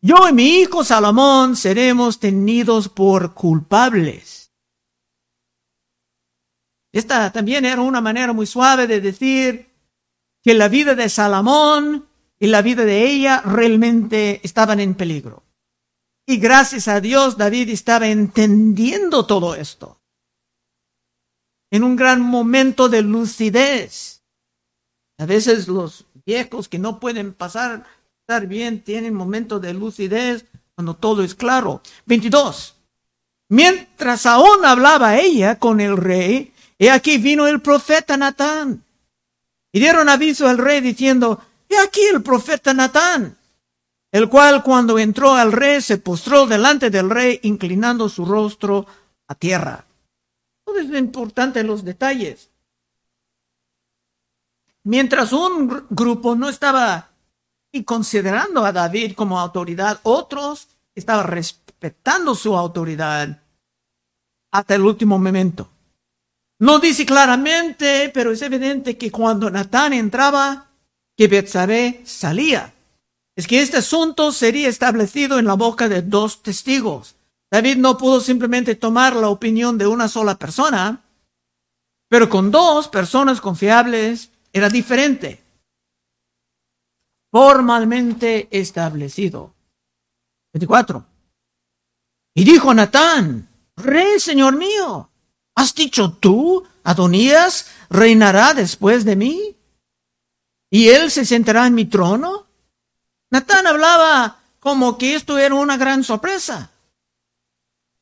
yo 0.00 0.28
y 0.28 0.32
mi 0.32 0.60
hijo 0.60 0.82
Salomón 0.82 1.56
seremos 1.56 2.18
tenidos 2.18 2.88
por 2.88 3.34
culpables. 3.34 4.50
Esta 6.92 7.32
también 7.32 7.64
era 7.64 7.82
una 7.82 8.00
manera 8.00 8.32
muy 8.32 8.46
suave 8.46 8.86
de 8.86 9.00
decir 9.00 9.68
que 10.42 10.54
la 10.54 10.68
vida 10.68 10.94
de 10.94 11.08
Salomón 11.08 12.06
y 12.38 12.46
la 12.46 12.62
vida 12.62 12.84
de 12.84 13.06
ella 13.06 13.42
realmente 13.44 14.40
estaban 14.42 14.80
en 14.80 14.94
peligro. 14.94 15.42
Y 16.26 16.38
gracias 16.38 16.88
a 16.88 17.00
Dios 17.00 17.36
David 17.36 17.68
estaba 17.68 18.06
entendiendo 18.06 19.26
todo 19.26 19.54
esto. 19.54 20.00
En 21.74 21.82
un 21.82 21.96
gran 21.96 22.20
momento 22.20 22.88
de 22.88 23.02
lucidez. 23.02 24.22
A 25.18 25.26
veces 25.26 25.66
los 25.66 26.04
viejos 26.24 26.68
que 26.68 26.78
no 26.78 27.00
pueden 27.00 27.34
pasar, 27.34 27.84
estar 28.20 28.46
bien, 28.46 28.84
tienen 28.84 29.12
momentos 29.12 29.60
de 29.60 29.74
lucidez 29.74 30.44
cuando 30.76 30.94
todo 30.94 31.24
es 31.24 31.34
claro. 31.34 31.82
22. 32.06 32.76
Mientras 33.48 34.24
aún 34.24 34.64
hablaba 34.64 35.18
ella 35.18 35.58
con 35.58 35.80
el 35.80 35.96
rey, 35.96 36.52
he 36.78 36.92
aquí 36.92 37.18
vino 37.18 37.48
el 37.48 37.60
profeta 37.60 38.16
Natán. 38.16 38.84
Y 39.72 39.80
dieron 39.80 40.08
aviso 40.08 40.46
al 40.46 40.58
rey 40.58 40.80
diciendo, 40.80 41.40
he 41.68 41.76
aquí 41.76 42.02
el 42.02 42.22
profeta 42.22 42.72
Natán, 42.72 43.36
el 44.12 44.28
cual 44.28 44.62
cuando 44.62 44.96
entró 44.96 45.34
al 45.34 45.50
rey 45.50 45.82
se 45.82 45.98
postró 45.98 46.46
delante 46.46 46.88
del 46.90 47.10
rey, 47.10 47.40
inclinando 47.42 48.08
su 48.08 48.24
rostro 48.24 48.86
a 49.26 49.34
tierra. 49.34 49.84
Es 50.74 50.90
importante 50.90 51.62
los 51.62 51.84
detalles. 51.84 52.50
Mientras 54.84 55.32
un 55.32 55.86
grupo 55.88 56.34
no 56.34 56.48
estaba 56.48 57.10
considerando 57.84 58.64
a 58.64 58.72
David 58.72 59.14
como 59.14 59.40
autoridad, 59.40 60.00
otros 60.02 60.68
estaban 60.94 61.26
respetando 61.26 62.34
su 62.34 62.56
autoridad 62.56 63.40
hasta 64.50 64.74
el 64.74 64.82
último 64.82 65.18
momento. 65.18 65.68
No 66.58 66.78
dice 66.78 67.04
claramente, 67.04 68.10
pero 68.14 68.30
es 68.30 68.42
evidente 68.42 68.96
que 68.96 69.10
cuando 69.10 69.50
Natán 69.50 69.92
entraba, 69.92 70.70
que 71.16 71.28
Betsabé 71.28 72.02
salía. 72.04 72.72
Es 73.36 73.46
que 73.46 73.60
este 73.60 73.78
asunto 73.78 74.30
sería 74.30 74.68
establecido 74.68 75.38
en 75.38 75.46
la 75.46 75.54
boca 75.54 75.88
de 75.88 76.02
dos 76.02 76.42
testigos. 76.42 77.16
David 77.54 77.76
no 77.76 77.96
pudo 77.96 78.20
simplemente 78.20 78.74
tomar 78.74 79.14
la 79.14 79.28
opinión 79.28 79.78
de 79.78 79.86
una 79.86 80.08
sola 80.08 80.36
persona, 80.36 81.04
pero 82.08 82.28
con 82.28 82.50
dos 82.50 82.88
personas 82.88 83.40
confiables 83.40 84.32
era 84.52 84.68
diferente. 84.68 85.40
Formalmente 87.30 88.48
establecido. 88.50 89.54
24. 90.52 91.06
Y 92.34 92.42
dijo 92.42 92.74
Natán, 92.74 93.48
Rey, 93.76 94.18
Señor 94.18 94.56
mío, 94.56 95.10
¿has 95.54 95.76
dicho 95.76 96.12
tú, 96.14 96.66
Adonías, 96.82 97.68
reinará 97.88 98.52
después 98.54 99.04
de 99.04 99.14
mí? 99.14 99.56
¿Y 100.70 100.88
él 100.88 101.08
se 101.08 101.24
sentará 101.24 101.68
en 101.68 101.76
mi 101.76 101.84
trono? 101.84 102.48
Natán 103.30 103.68
hablaba 103.68 104.40
como 104.58 104.98
que 104.98 105.14
esto 105.14 105.38
era 105.38 105.54
una 105.54 105.76
gran 105.76 106.02
sorpresa. 106.02 106.72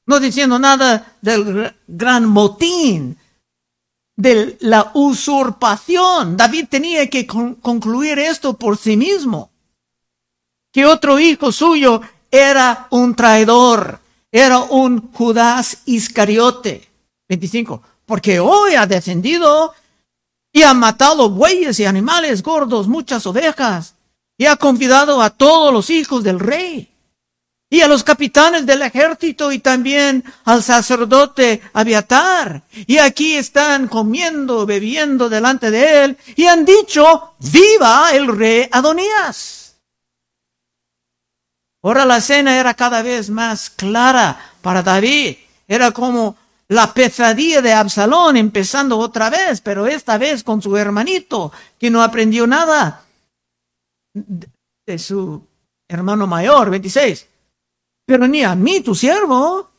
No 0.06 0.18
diciendo 0.18 0.58
nada 0.58 1.16
del 1.20 1.74
gran 1.86 2.26
motín 2.26 3.16
de 4.16 4.56
la 4.60 4.90
usurpación. 4.94 6.36
David 6.36 6.66
tenía 6.68 7.08
que 7.08 7.26
concluir 7.26 8.18
esto 8.18 8.54
por 8.54 8.76
sí 8.76 8.96
mismo. 8.96 9.50
Que 10.72 10.86
otro 10.86 11.18
hijo 11.18 11.52
suyo 11.52 12.00
era 12.30 12.88
un 12.90 13.14
traidor, 13.14 14.00
era 14.30 14.58
un 14.58 15.12
Judas 15.12 15.82
Iscariote. 15.84 16.88
25. 17.28 17.82
Porque 18.04 18.40
hoy 18.40 18.74
ha 18.74 18.86
descendido 18.86 19.72
y 20.52 20.62
ha 20.62 20.74
matado 20.74 21.30
bueyes 21.30 21.78
y 21.80 21.84
animales 21.84 22.42
gordos, 22.42 22.88
muchas 22.88 23.26
ovejas, 23.26 23.94
y 24.36 24.46
ha 24.46 24.56
convidado 24.56 25.22
a 25.22 25.30
todos 25.30 25.72
los 25.72 25.88
hijos 25.88 26.24
del 26.24 26.40
rey 26.40 26.91
y 27.72 27.80
a 27.80 27.88
los 27.88 28.04
capitanes 28.04 28.66
del 28.66 28.82
ejército 28.82 29.50
y 29.50 29.58
también 29.58 30.22
al 30.44 30.62
sacerdote 30.62 31.62
Abiatar. 31.72 32.64
Y 32.87 32.98
aquí 32.98 33.35
están 33.35 33.88
comiendo, 33.88 34.66
bebiendo 34.66 35.30
delante 35.30 35.70
de 35.70 36.04
él 36.04 36.18
y 36.37 36.44
han 36.44 36.66
dicho, 36.66 37.32
viva 37.38 38.11
el 38.12 38.37
rey 38.37 38.68
Adonías. 38.70 39.76
Ahora 41.82 42.04
la 42.04 42.18
escena 42.18 42.61
era 42.61 42.74
cada 42.74 43.00
vez 43.00 43.30
más 43.30 43.70
clara 43.70 44.52
para 44.61 44.82
David. 44.82 45.37
Era 45.66 45.92
como 45.92 46.37
la 46.68 46.92
pesadilla 46.92 47.62
de 47.62 47.72
Absalón 47.72 48.37
empezando 48.37 48.98
otra 48.98 49.30
vez, 49.30 49.62
pero 49.62 49.87
esta 49.87 50.18
vez 50.18 50.44
con 50.44 50.61
su 50.61 50.76
hermanito, 50.76 51.50
que 51.78 51.90
no 51.90 52.02
aprendió 52.02 52.46
nada 52.46 53.02
de 54.12 54.98
su 54.98 55.48
hermano 55.88 56.26
mayor, 56.26 56.68
26. 56.68 57.31
Pero 58.04 58.26
ni 58.26 58.42
a 58.42 58.54
mí, 58.54 58.80
tu 58.80 58.94
siervo, 58.94 59.70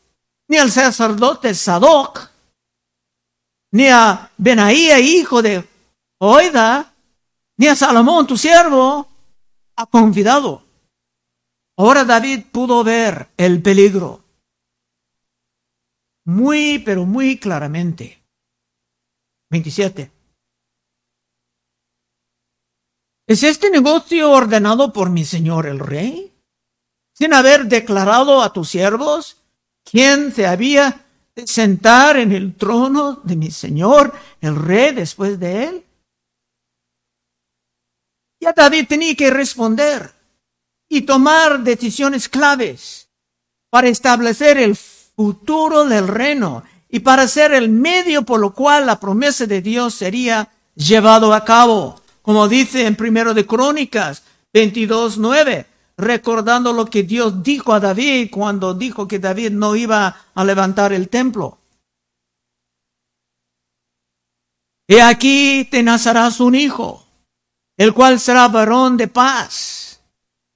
ni 0.47 0.57
al 0.57 0.71
sacerdote 0.71 1.53
Sadoc, 1.53 2.29
ni 3.71 3.88
a 3.88 4.31
Benaía, 4.38 4.99
hijo 4.99 5.41
de 5.41 5.67
Oida, 6.19 6.93
ni 7.57 7.67
a 7.67 7.75
Salomón, 7.75 8.27
tu 8.27 8.38
siervo, 8.38 9.07
ha 9.75 9.86
convidado. 9.88 10.63
Ahora 11.77 12.05
David 12.05 12.45
pudo 12.51 12.83
ver 12.83 13.29
el 13.36 13.62
peligro. 13.62 14.23
Muy, 16.25 16.79
pero 16.79 17.05
muy 17.05 17.39
claramente. 17.39 18.23
27. 19.49 20.12
¿Es 23.27 23.43
este 23.43 23.69
negocio 23.69 24.31
ordenado 24.31 24.93
por 24.93 25.09
mi 25.09 25.25
señor 25.25 25.65
el 25.65 25.79
rey? 25.79 26.33
Sin 27.13 27.34
haber 27.34 27.65
declarado 27.65 28.41
a 28.41 28.52
tus 28.52 28.69
siervos 28.69 29.38
quién 29.84 30.34
te 30.34 30.47
había 30.47 31.06
de 31.36 31.47
sentar 31.47 32.17
en 32.17 32.32
el 32.32 32.56
trono 32.56 33.21
de 33.23 33.36
mi 33.36 33.52
Señor, 33.52 34.13
el 34.41 34.56
rey, 34.56 34.93
después 34.93 35.39
de 35.39 35.63
él? 35.63 35.86
Ya 38.39 38.54
David 38.54 38.88
tenía 38.88 39.15
que 39.15 39.30
responder 39.30 40.12
y 40.89 41.02
tomar 41.02 41.63
decisiones 41.63 42.28
claves 42.28 43.08
para 43.69 43.88
establecer 43.88 44.58
el 44.58 44.76
futuro 44.76 45.86
del 45.86 46.08
reino 46.08 46.63
y 46.89 46.99
para 46.99 47.28
ser 47.28 47.54
el 47.54 47.69
medio 47.69 48.23
por 48.23 48.39
lo 48.39 48.54
cual 48.54 48.86
la 48.86 48.99
promesa 48.99 49.45
de 49.45 49.62
Dios 49.62 49.95
sería 49.95 50.52
llevado 50.76 51.34
a 51.34 51.45
cabo, 51.45 52.02
como 52.21 52.47
dice 52.47 52.86
en 52.86 52.95
primero 52.95 53.34
de 53.34 53.47
Crónicas 53.47 54.23
22.9 54.54 55.65
recordando 55.97 56.73
lo 56.73 56.86
que 56.86 57.03
Dios 57.03 57.43
dijo 57.43 57.73
a 57.73 57.79
David 57.79 58.29
cuando 58.32 58.73
dijo 58.73 59.08
que 59.08 59.19
David 59.19 59.51
no 59.51 59.75
iba 59.75 60.15
a 60.34 60.43
levantar 60.43 60.93
el 60.93 61.10
templo. 61.10 61.60
He 64.88 65.01
aquí 65.01 65.67
te 65.71 65.82
nacerás 65.82 66.39
un 66.39 66.56
hijo, 66.56 67.06
el 67.77 67.93
cual 67.93 68.19
será 68.19 68.47
varón 68.47 68.97
de 68.97 69.08
paz, 69.08 70.01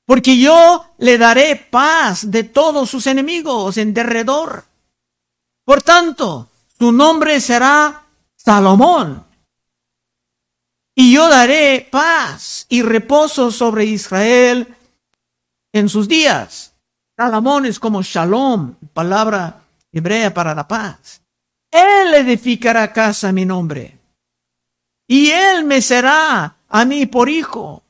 porque 0.05 0.37
yo 0.37 0.85
le 0.97 1.17
daré 1.17 1.55
paz 1.55 2.29
de 2.29 2.43
todos 2.43 2.89
sus 2.89 3.07
enemigos 3.07 3.77
en 3.77 3.93
derredor. 3.93 4.65
Por 5.63 5.81
tanto, 5.81 6.49
su 6.77 6.91
nombre 6.91 7.39
será 7.39 8.05
Salomón. 8.35 9.25
Y 10.95 11.13
yo 11.13 11.29
daré 11.29 11.87
paz 11.91 12.65
y 12.69 12.81
reposo 12.81 13.51
sobre 13.51 13.85
Israel 13.85 14.75
en 15.71 15.89
sus 15.89 16.07
días. 16.07 16.73
Salomón 17.15 17.65
es 17.65 17.79
como 17.79 18.01
shalom, 18.01 18.75
palabra 18.93 19.61
hebrea 19.91 20.33
para 20.33 20.53
la 20.53 20.67
paz. 20.67 21.21
Él 21.71 22.13
edificará 22.13 22.93
casa 22.93 23.29
a 23.29 23.31
mi 23.31 23.45
nombre. 23.45 23.97
Y 25.07 25.31
él 25.31 25.63
me 25.63 25.81
será 25.81 26.57
a 26.67 26.85
mí 26.85 27.05
por 27.05 27.29
hijo. 27.29 27.83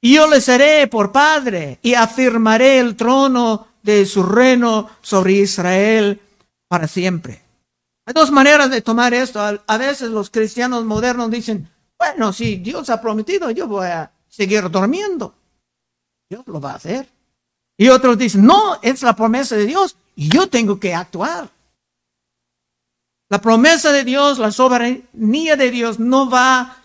Y 0.00 0.14
yo 0.14 0.28
le 0.28 0.40
seré 0.40 0.86
por 0.86 1.10
padre 1.10 1.78
y 1.82 1.94
afirmaré 1.94 2.78
el 2.78 2.96
trono 2.96 3.68
de 3.82 4.04
su 4.06 4.22
reino 4.22 4.90
sobre 5.00 5.32
Israel 5.32 6.20
para 6.68 6.86
siempre. 6.86 7.42
Hay 8.04 8.14
dos 8.14 8.30
maneras 8.30 8.70
de 8.70 8.82
tomar 8.82 9.14
esto. 9.14 9.40
A 9.40 9.78
veces 9.78 10.10
los 10.10 10.30
cristianos 10.30 10.84
modernos 10.84 11.30
dicen, 11.30 11.68
bueno, 11.98 12.32
si 12.32 12.56
Dios 12.56 12.90
ha 12.90 13.00
prometido, 13.00 13.50
yo 13.50 13.66
voy 13.66 13.86
a 13.86 14.12
seguir 14.28 14.68
durmiendo. 14.70 15.34
Dios 16.28 16.46
lo 16.46 16.60
va 16.60 16.72
a 16.72 16.76
hacer. 16.76 17.08
Y 17.76 17.88
otros 17.88 18.16
dicen, 18.16 18.44
no, 18.44 18.80
es 18.82 19.02
la 19.02 19.14
promesa 19.14 19.56
de 19.56 19.66
Dios 19.66 19.96
y 20.14 20.28
yo 20.28 20.48
tengo 20.48 20.80
que 20.80 20.94
actuar. 20.94 21.50
La 23.28 23.40
promesa 23.40 23.92
de 23.92 24.04
Dios, 24.04 24.38
la 24.38 24.50
soberanía 24.50 25.56
de 25.56 25.70
Dios 25.70 25.98
no 25.98 26.30
va 26.30 26.82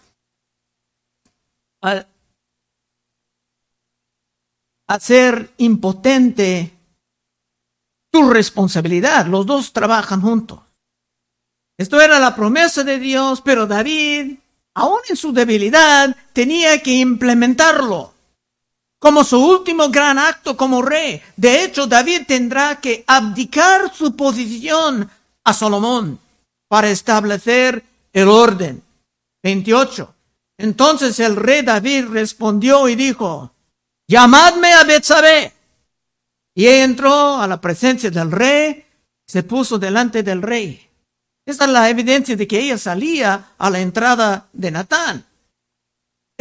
a, 1.82 2.06
hacer 4.88 5.54
impotente 5.58 6.74
tu 8.12 8.30
responsabilidad. 8.30 9.28
Los 9.28 9.46
dos 9.46 9.72
trabajan 9.72 10.22
juntos. 10.22 10.60
Esto 11.78 12.02
era 12.02 12.20
la 12.20 12.36
promesa 12.36 12.84
de 12.84 13.00
Dios, 13.00 13.42
pero 13.42 13.66
David, 13.66 14.38
aún 14.74 15.00
en 15.08 15.16
su 15.16 15.32
debilidad, 15.32 16.16
tenía 16.34 16.82
que 16.84 16.92
implementarlo 16.92 18.11
como 19.02 19.24
su 19.24 19.44
último 19.44 19.90
gran 19.90 20.20
acto 20.20 20.56
como 20.56 20.84
rey. 20.84 21.20
De 21.36 21.64
hecho, 21.64 21.88
David 21.88 22.22
tendrá 22.28 22.80
que 22.80 23.04
abdicar 23.08 23.92
su 23.92 24.16
posición 24.16 25.10
a 25.44 25.54
Salomón 25.56 26.20
para 26.68 26.92
establecer 26.92 27.84
el 28.14 28.28
orden. 28.30 28.84
28. 29.42 30.14
Entonces 30.60 31.20
el 31.20 31.36
rey 31.36 31.64
David 31.64 32.10
respondió 32.12 32.88
y 32.88 32.96
dijo, 32.96 33.52
llamadme 34.08 34.72
a 34.72 34.84
Betsabé. 34.84 35.52
Y 36.54 36.68
entró 36.68 37.38
a 37.42 37.48
la 37.48 37.60
presencia 37.60 38.12
del 38.12 38.32
rey, 38.32 38.86
se 39.26 39.42
puso 39.42 39.80
delante 39.80 40.22
del 40.22 40.44
rey. 40.44 40.88
Esta 41.44 41.66
es 41.66 41.72
la 41.72 41.90
evidencia 41.90 42.36
de 42.36 42.48
que 42.48 42.60
ella 42.60 42.78
salía 42.78 43.54
a 43.58 43.70
la 43.72 43.80
entrada 43.80 44.48
de 44.54 44.70
Natán. 44.70 45.26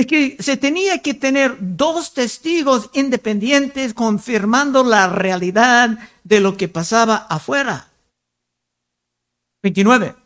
Es 0.00 0.06
que 0.06 0.42
se 0.42 0.56
tenía 0.56 1.02
que 1.02 1.12
tener 1.12 1.58
dos 1.60 2.14
testigos 2.14 2.88
independientes 2.94 3.92
confirmando 3.92 4.82
la 4.82 5.10
realidad 5.10 5.98
de 6.24 6.40
lo 6.40 6.56
que 6.56 6.68
pasaba 6.68 7.16
afuera. 7.28 7.90
29. 9.62 10.16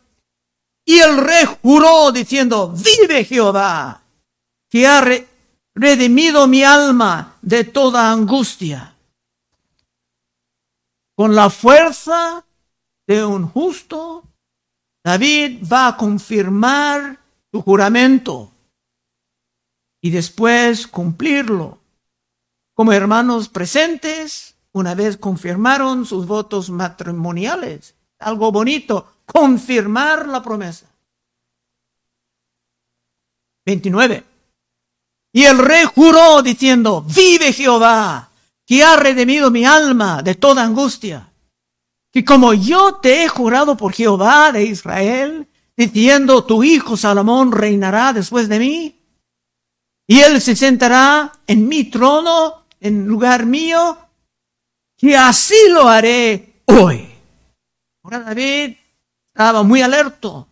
Y 0.85 0.99
el 0.99 1.17
rey 1.17 1.43
juró 1.61 2.13
diciendo, 2.13 2.73
vive 2.73 3.25
Jehová, 3.25 4.01
que 4.69 4.87
ha 4.87 5.03
redimido 5.75 6.47
mi 6.47 6.63
alma 6.63 7.35
de 7.41 7.65
toda 7.65 8.13
angustia. 8.13 8.95
Con 11.17 11.35
la 11.35 11.49
fuerza 11.49 12.45
de 13.05 13.25
un 13.25 13.49
justo, 13.49 14.23
David 15.03 15.67
va 15.69 15.87
a 15.87 15.97
confirmar 15.97 17.19
su 17.51 17.61
juramento 17.61 18.53
y 20.05 20.11
después 20.11 20.85
cumplirlo. 20.85 21.79
Como 22.75 22.93
hermanos 22.93 23.49
presentes, 23.49 24.53
una 24.71 24.93
vez 24.93 25.17
confirmaron 25.17 26.05
sus 26.05 26.27
votos 26.27 26.69
matrimoniales. 26.69 27.95
Algo 28.19 28.51
bonito, 28.51 29.13
confirmar 29.25 30.27
la 30.27 30.43
promesa. 30.43 30.85
29. 33.65 34.23
Y 35.33 35.43
el 35.45 35.57
rey 35.57 35.85
juró 35.85 36.43
diciendo, 36.43 37.01
vive 37.01 37.51
Jehová, 37.51 38.29
que 38.63 38.83
ha 38.83 38.97
redimido 38.97 39.49
mi 39.49 39.65
alma 39.65 40.21
de 40.21 40.35
toda 40.35 40.65
angustia. 40.65 41.31
Que 42.11 42.23
como 42.23 42.53
yo 42.53 42.97
te 43.01 43.23
he 43.23 43.27
jurado 43.27 43.75
por 43.75 43.91
Jehová 43.91 44.51
de 44.51 44.65
Israel, 44.65 45.47
diciendo, 45.75 46.43
tu 46.43 46.63
hijo 46.63 46.95
Salomón 46.95 47.51
reinará 47.51 48.13
después 48.13 48.47
de 48.47 48.59
mí, 48.59 48.95
y 50.07 50.19
él 50.19 50.41
se 50.41 50.55
sentará 50.55 51.31
en 51.47 51.67
mi 51.67 51.85
trono, 51.85 52.65
en 52.79 53.07
lugar 53.07 53.45
mío, 53.45 53.97
que 54.97 55.15
así 55.15 55.55
lo 55.69 55.87
haré 55.87 56.61
hoy. 56.65 57.09
Ahora 58.03 58.19
David 58.19 58.75
estaba 59.33 59.63
muy 59.63 59.81
alerto, 59.81 60.47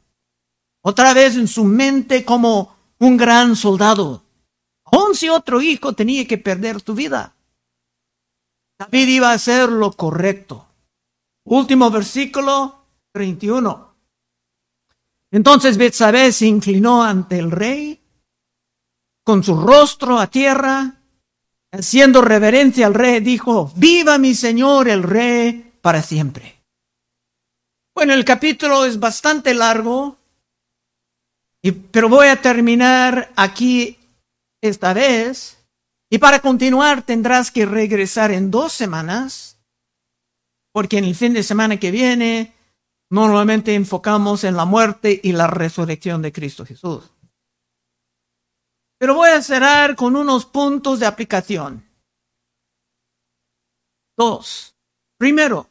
otra 0.81 1.13
vez 1.13 1.35
en 1.35 1.47
su 1.47 1.63
mente 1.63 2.25
como 2.25 2.75
un 2.99 3.17
gran 3.17 3.55
soldado. 3.55 4.23
Si 5.13 5.29
otro 5.29 5.61
hijo 5.61 5.93
tenía 5.93 6.25
que 6.27 6.39
perder 6.39 6.81
su 6.81 6.95
vida, 6.95 7.35
David 8.79 9.07
iba 9.07 9.29
a 9.29 9.33
hacer 9.33 9.69
lo 9.69 9.91
correcto. 9.91 10.67
Último 11.45 11.91
versículo 11.91 12.87
31. 13.11 13.95
Entonces 15.31 15.77
Betsabé 15.77 16.31
se 16.31 16.47
inclinó 16.47 17.03
ante 17.03 17.37
el 17.37 17.51
rey 17.51 18.02
con 19.23 19.43
su 19.43 19.59
rostro 19.59 20.19
a 20.19 20.27
tierra, 20.27 20.95
haciendo 21.71 22.21
reverencia 22.21 22.85
al 22.85 22.93
rey, 22.93 23.19
dijo, 23.19 23.71
viva 23.75 24.17
mi 24.17 24.35
señor 24.35 24.87
el 24.89 25.03
rey 25.03 25.73
para 25.81 26.01
siempre. 26.01 26.61
Bueno, 27.95 28.13
el 28.13 28.25
capítulo 28.25 28.85
es 28.85 28.99
bastante 28.99 29.53
largo, 29.53 30.17
pero 31.91 32.09
voy 32.09 32.27
a 32.27 32.41
terminar 32.41 33.31
aquí 33.35 33.97
esta 34.61 34.93
vez. 34.93 35.57
Y 36.09 36.17
para 36.17 36.39
continuar 36.39 37.03
tendrás 37.03 37.49
que 37.49 37.65
regresar 37.65 38.31
en 38.31 38.51
dos 38.51 38.73
semanas, 38.73 39.57
porque 40.71 40.97
en 40.97 41.05
el 41.05 41.15
fin 41.15 41.33
de 41.33 41.43
semana 41.43 41.77
que 41.77 41.91
viene 41.91 42.53
normalmente 43.09 43.75
enfocamos 43.75 44.43
en 44.43 44.55
la 44.55 44.65
muerte 44.65 45.19
y 45.23 45.31
la 45.33 45.47
resurrección 45.47 46.21
de 46.21 46.31
Cristo 46.31 46.65
Jesús. 46.65 47.12
Pero 48.97 49.15
voy 49.15 49.29
a 49.29 49.41
cerrar 49.41 49.95
con 49.95 50.15
unos 50.15 50.45
puntos 50.45 50.99
de 50.99 51.05
aplicación. 51.05 51.85
Dos. 54.15 54.75
Primero, 55.17 55.67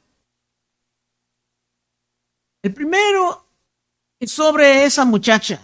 el 2.63 2.73
primero 2.73 3.45
es 4.21 4.31
sobre 4.31 4.85
esa 4.85 5.05
muchacha 5.05 5.61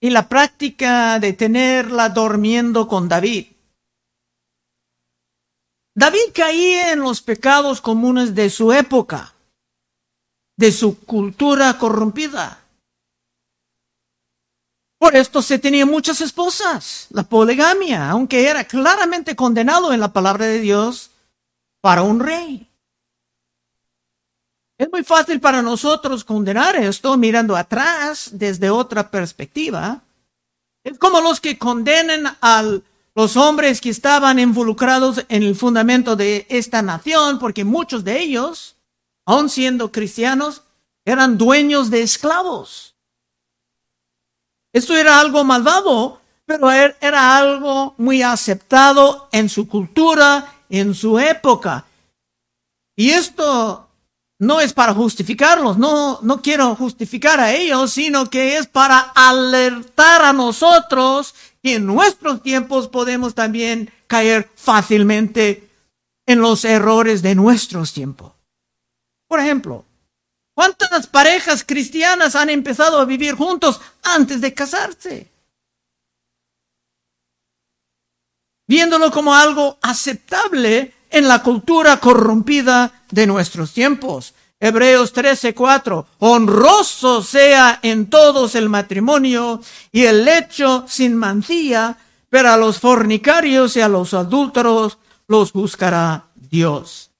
y 0.00 0.10
la 0.10 0.28
práctica 0.28 1.18
de 1.18 1.32
tenerla 1.32 2.10
durmiendo 2.10 2.86
con 2.86 3.08
David. 3.08 3.46
David 5.94 6.32
caía 6.34 6.92
en 6.92 7.00
los 7.00 7.22
pecados 7.22 7.80
comunes 7.80 8.34
de 8.34 8.50
su 8.50 8.72
época, 8.72 9.32
de 10.56 10.72
su 10.72 10.98
cultura 10.98 11.78
corrompida. 11.78 12.63
Por 15.04 15.16
esto 15.16 15.42
se 15.42 15.58
tenía 15.58 15.84
muchas 15.84 16.22
esposas, 16.22 17.08
la 17.10 17.24
poligamia, 17.24 18.08
aunque 18.08 18.48
era 18.48 18.64
claramente 18.64 19.36
condenado 19.36 19.92
en 19.92 20.00
la 20.00 20.14
palabra 20.14 20.46
de 20.46 20.60
Dios 20.60 21.10
para 21.82 22.00
un 22.00 22.20
rey. 22.20 22.66
Es 24.78 24.90
muy 24.90 25.04
fácil 25.04 25.40
para 25.40 25.60
nosotros 25.60 26.24
condenar 26.24 26.76
esto 26.76 27.18
mirando 27.18 27.54
atrás 27.54 28.30
desde 28.32 28.70
otra 28.70 29.10
perspectiva. 29.10 30.00
Es 30.82 30.96
como 30.98 31.20
los 31.20 31.38
que 31.38 31.58
condenan 31.58 32.38
a 32.40 32.64
los 33.14 33.36
hombres 33.36 33.82
que 33.82 33.90
estaban 33.90 34.38
involucrados 34.38 35.22
en 35.28 35.42
el 35.42 35.54
fundamento 35.54 36.16
de 36.16 36.46
esta 36.48 36.80
nación, 36.80 37.38
porque 37.38 37.62
muchos 37.62 38.04
de 38.04 38.20
ellos, 38.20 38.76
aun 39.26 39.50
siendo 39.50 39.92
cristianos, 39.92 40.62
eran 41.04 41.36
dueños 41.36 41.90
de 41.90 42.00
esclavos. 42.00 42.93
Esto 44.74 44.96
era 44.96 45.20
algo 45.20 45.44
malvado, 45.44 46.20
pero 46.44 46.70
er, 46.70 46.96
era 47.00 47.38
algo 47.38 47.94
muy 47.96 48.22
aceptado 48.22 49.28
en 49.30 49.48
su 49.48 49.68
cultura, 49.68 50.52
en 50.68 50.94
su 50.94 51.16
época. 51.20 51.84
Y 52.96 53.10
esto 53.10 53.88
no 54.40 54.60
es 54.60 54.72
para 54.72 54.92
justificarlos, 54.92 55.78
no, 55.78 56.18
no 56.22 56.42
quiero 56.42 56.74
justificar 56.74 57.38
a 57.38 57.52
ellos, 57.52 57.92
sino 57.92 58.28
que 58.28 58.56
es 58.56 58.66
para 58.66 58.98
alertar 59.14 60.22
a 60.22 60.32
nosotros 60.32 61.36
que 61.62 61.76
en 61.76 61.86
nuestros 61.86 62.42
tiempos 62.42 62.88
podemos 62.88 63.36
también 63.36 63.92
caer 64.08 64.50
fácilmente 64.56 65.70
en 66.26 66.40
los 66.40 66.64
errores 66.64 67.22
de 67.22 67.36
nuestros 67.36 67.92
tiempos. 67.92 68.32
Por 69.28 69.38
ejemplo, 69.38 69.84
¿cuántas 70.54 71.06
parejas 71.06 71.64
cristianas 71.64 72.34
han 72.36 72.50
empezado 72.50 72.98
a 72.98 73.04
vivir 73.04 73.34
juntos 73.34 73.80
antes 74.02 74.40
de 74.40 74.54
casarse? 74.54 75.30
Viéndolo 78.66 79.10
como 79.10 79.34
algo 79.34 79.78
aceptable 79.82 80.94
en 81.10 81.28
la 81.28 81.42
cultura 81.42 82.00
corrompida 82.00 83.04
de 83.10 83.26
nuestros 83.26 83.72
tiempos. 83.72 84.34
Hebreos 84.58 85.12
13:4, 85.12 86.06
honroso 86.20 87.22
sea 87.22 87.80
en 87.82 88.08
todos 88.08 88.54
el 88.54 88.68
matrimonio 88.68 89.60
y 89.92 90.06
el 90.06 90.24
lecho 90.24 90.86
sin 90.88 91.14
mancilla, 91.14 91.98
pero 92.30 92.50
a 92.50 92.56
los 92.56 92.80
fornicarios 92.80 93.76
y 93.76 93.80
a 93.80 93.88
los 93.88 94.14
adúlteros 94.14 94.98
los 95.28 95.52
buscará 95.52 96.24
Dios. 96.34 97.10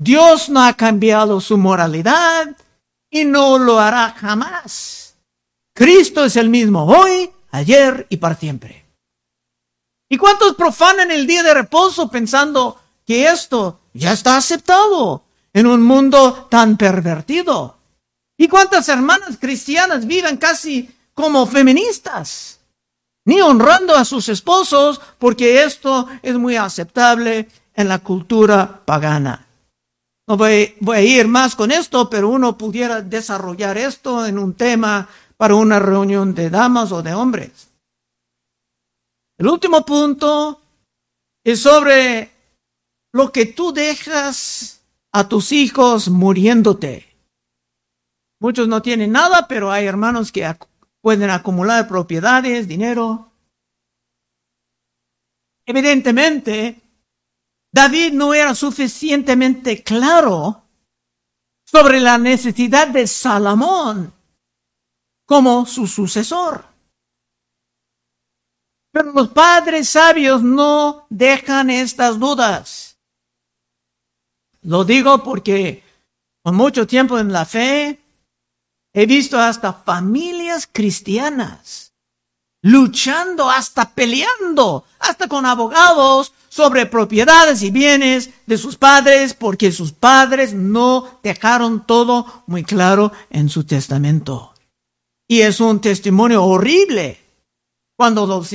Dios 0.00 0.48
no 0.48 0.64
ha 0.64 0.72
cambiado 0.72 1.40
su 1.40 1.58
moralidad 1.58 2.56
y 3.10 3.24
no 3.24 3.58
lo 3.58 3.78
hará 3.78 4.14
jamás. 4.18 5.14
Cristo 5.74 6.24
es 6.24 6.36
el 6.36 6.48
mismo 6.48 6.86
hoy, 6.86 7.30
ayer 7.50 8.06
y 8.08 8.16
para 8.16 8.34
siempre. 8.34 8.86
¿Y 10.08 10.16
cuántos 10.16 10.54
profanan 10.56 11.10
el 11.10 11.26
día 11.26 11.42
de 11.42 11.54
reposo 11.54 12.10
pensando 12.10 12.80
que 13.06 13.28
esto 13.28 13.80
ya 13.92 14.12
está 14.12 14.36
aceptado 14.36 15.24
en 15.52 15.66
un 15.66 15.82
mundo 15.82 16.46
tan 16.50 16.76
pervertido. 16.76 17.76
¿Y 18.38 18.48
cuántas 18.48 18.88
hermanas 18.88 19.36
cristianas 19.38 20.06
viven 20.06 20.36
casi 20.36 20.90
como 21.12 21.46
feministas? 21.46 22.60
ni 23.22 23.40
honrando 23.40 23.94
a 23.94 24.04
sus 24.04 24.28
esposos, 24.28 25.00
porque 25.18 25.62
esto 25.62 26.08
es 26.22 26.34
muy 26.36 26.56
aceptable 26.56 27.48
en 27.74 27.88
la 27.88 27.98
cultura 28.00 28.82
pagana. 28.84 29.46
No 30.30 30.36
voy, 30.36 30.76
a 30.94 31.00
ir 31.00 31.26
más 31.26 31.56
con 31.56 31.72
esto, 31.72 32.08
pero 32.08 32.28
uno 32.28 32.56
pudiera 32.56 33.02
desarrollar 33.02 33.76
esto 33.76 34.24
en 34.24 34.38
un 34.38 34.54
tema 34.54 35.08
para 35.36 35.56
una 35.56 35.80
reunión 35.80 36.36
de 36.36 36.48
damas 36.48 36.92
o 36.92 37.02
de 37.02 37.12
hombres. 37.12 37.72
El 39.38 39.48
último 39.48 39.84
punto 39.84 40.60
es 41.42 41.60
sobre 41.60 42.30
lo 43.12 43.32
que 43.32 43.46
tú 43.46 43.72
dejas 43.72 44.82
a 45.10 45.28
tus 45.28 45.50
hijos 45.50 46.08
muriéndote. 46.08 47.08
Muchos 48.38 48.68
no 48.68 48.82
tienen 48.82 49.10
nada, 49.10 49.48
pero 49.48 49.72
hay 49.72 49.86
hermanos 49.86 50.30
que 50.30 50.48
pueden 51.00 51.30
acumular 51.30 51.88
propiedades, 51.88 52.68
dinero. 52.68 53.32
Evidentemente, 55.66 56.80
David 57.72 58.12
no 58.12 58.34
era 58.34 58.54
suficientemente 58.54 59.82
claro 59.82 60.64
sobre 61.64 62.00
la 62.00 62.18
necesidad 62.18 62.88
de 62.88 63.06
Salomón 63.06 64.12
como 65.24 65.64
su 65.66 65.86
sucesor. 65.86 66.64
Pero 68.92 69.12
los 69.12 69.28
padres 69.28 69.88
sabios 69.88 70.42
no 70.42 71.06
dejan 71.10 71.70
estas 71.70 72.18
dudas. 72.18 72.98
Lo 74.62 74.84
digo 74.84 75.22
porque 75.22 75.84
con 76.42 76.56
mucho 76.56 76.86
tiempo 76.88 77.18
en 77.18 77.32
la 77.32 77.44
fe 77.44 78.00
he 78.92 79.06
visto 79.06 79.38
hasta 79.38 79.72
familias 79.72 80.68
cristianas 80.70 81.89
luchando, 82.62 83.50
hasta 83.50 83.90
peleando, 83.90 84.84
hasta 84.98 85.28
con 85.28 85.46
abogados 85.46 86.32
sobre 86.48 86.86
propiedades 86.86 87.62
y 87.62 87.70
bienes 87.70 88.30
de 88.46 88.58
sus 88.58 88.76
padres 88.76 89.34
porque 89.34 89.72
sus 89.72 89.92
padres 89.92 90.52
no 90.52 91.20
dejaron 91.22 91.86
todo 91.86 92.44
muy 92.46 92.64
claro 92.64 93.12
en 93.30 93.48
su 93.48 93.64
testamento. 93.64 94.52
Y 95.28 95.42
es 95.42 95.60
un 95.60 95.80
testimonio 95.80 96.44
horrible 96.44 97.20
cuando 97.96 98.26
los 98.26 98.50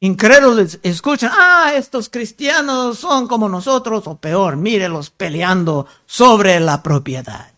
incrédulos 0.00 0.78
escuchan, 0.82 1.32
ah, 1.34 1.72
estos 1.74 2.08
cristianos 2.08 2.98
son 2.98 3.26
como 3.26 3.48
nosotros, 3.48 4.06
o 4.06 4.16
peor, 4.16 4.56
mírelos 4.56 5.10
peleando 5.10 5.86
sobre 6.06 6.60
la 6.60 6.82
propiedad. 6.82 7.52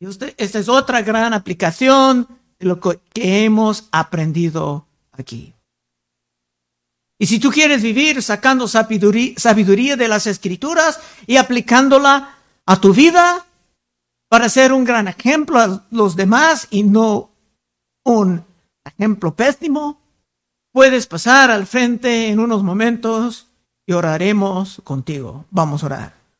Y 0.00 0.06
usted, 0.06 0.34
esta 0.36 0.60
es 0.60 0.68
otra 0.68 1.02
gran 1.02 1.34
aplicación 1.34 2.28
de 2.58 2.66
lo 2.66 2.80
que 2.80 3.00
hemos 3.44 3.88
aprendido 3.92 4.86
aquí. 5.12 5.54
Y 7.18 7.26
si 7.26 7.40
tú 7.40 7.50
quieres 7.50 7.82
vivir 7.82 8.22
sacando 8.22 8.68
sabiduría, 8.68 9.96
de 9.96 10.08
las 10.08 10.26
escrituras 10.26 11.00
y 11.26 11.36
aplicándola 11.36 12.36
a 12.64 12.80
tu 12.80 12.94
vida 12.94 13.44
para 14.28 14.48
ser 14.48 14.72
un 14.72 14.84
gran 14.84 15.08
ejemplo 15.08 15.58
a 15.58 15.84
los 15.90 16.14
demás 16.14 16.68
y 16.70 16.84
no 16.84 17.30
un 18.04 18.44
ejemplo 18.84 19.34
pésimo, 19.34 20.00
puedes 20.72 21.06
pasar 21.06 21.50
al 21.50 21.66
frente 21.66 22.28
en 22.28 22.38
unos 22.38 22.62
momentos 22.62 23.48
y 23.84 23.94
oraremos 23.94 24.80
contigo. 24.84 25.44
Vamos 25.50 25.82
a 25.82 25.86
orar. 25.86 26.17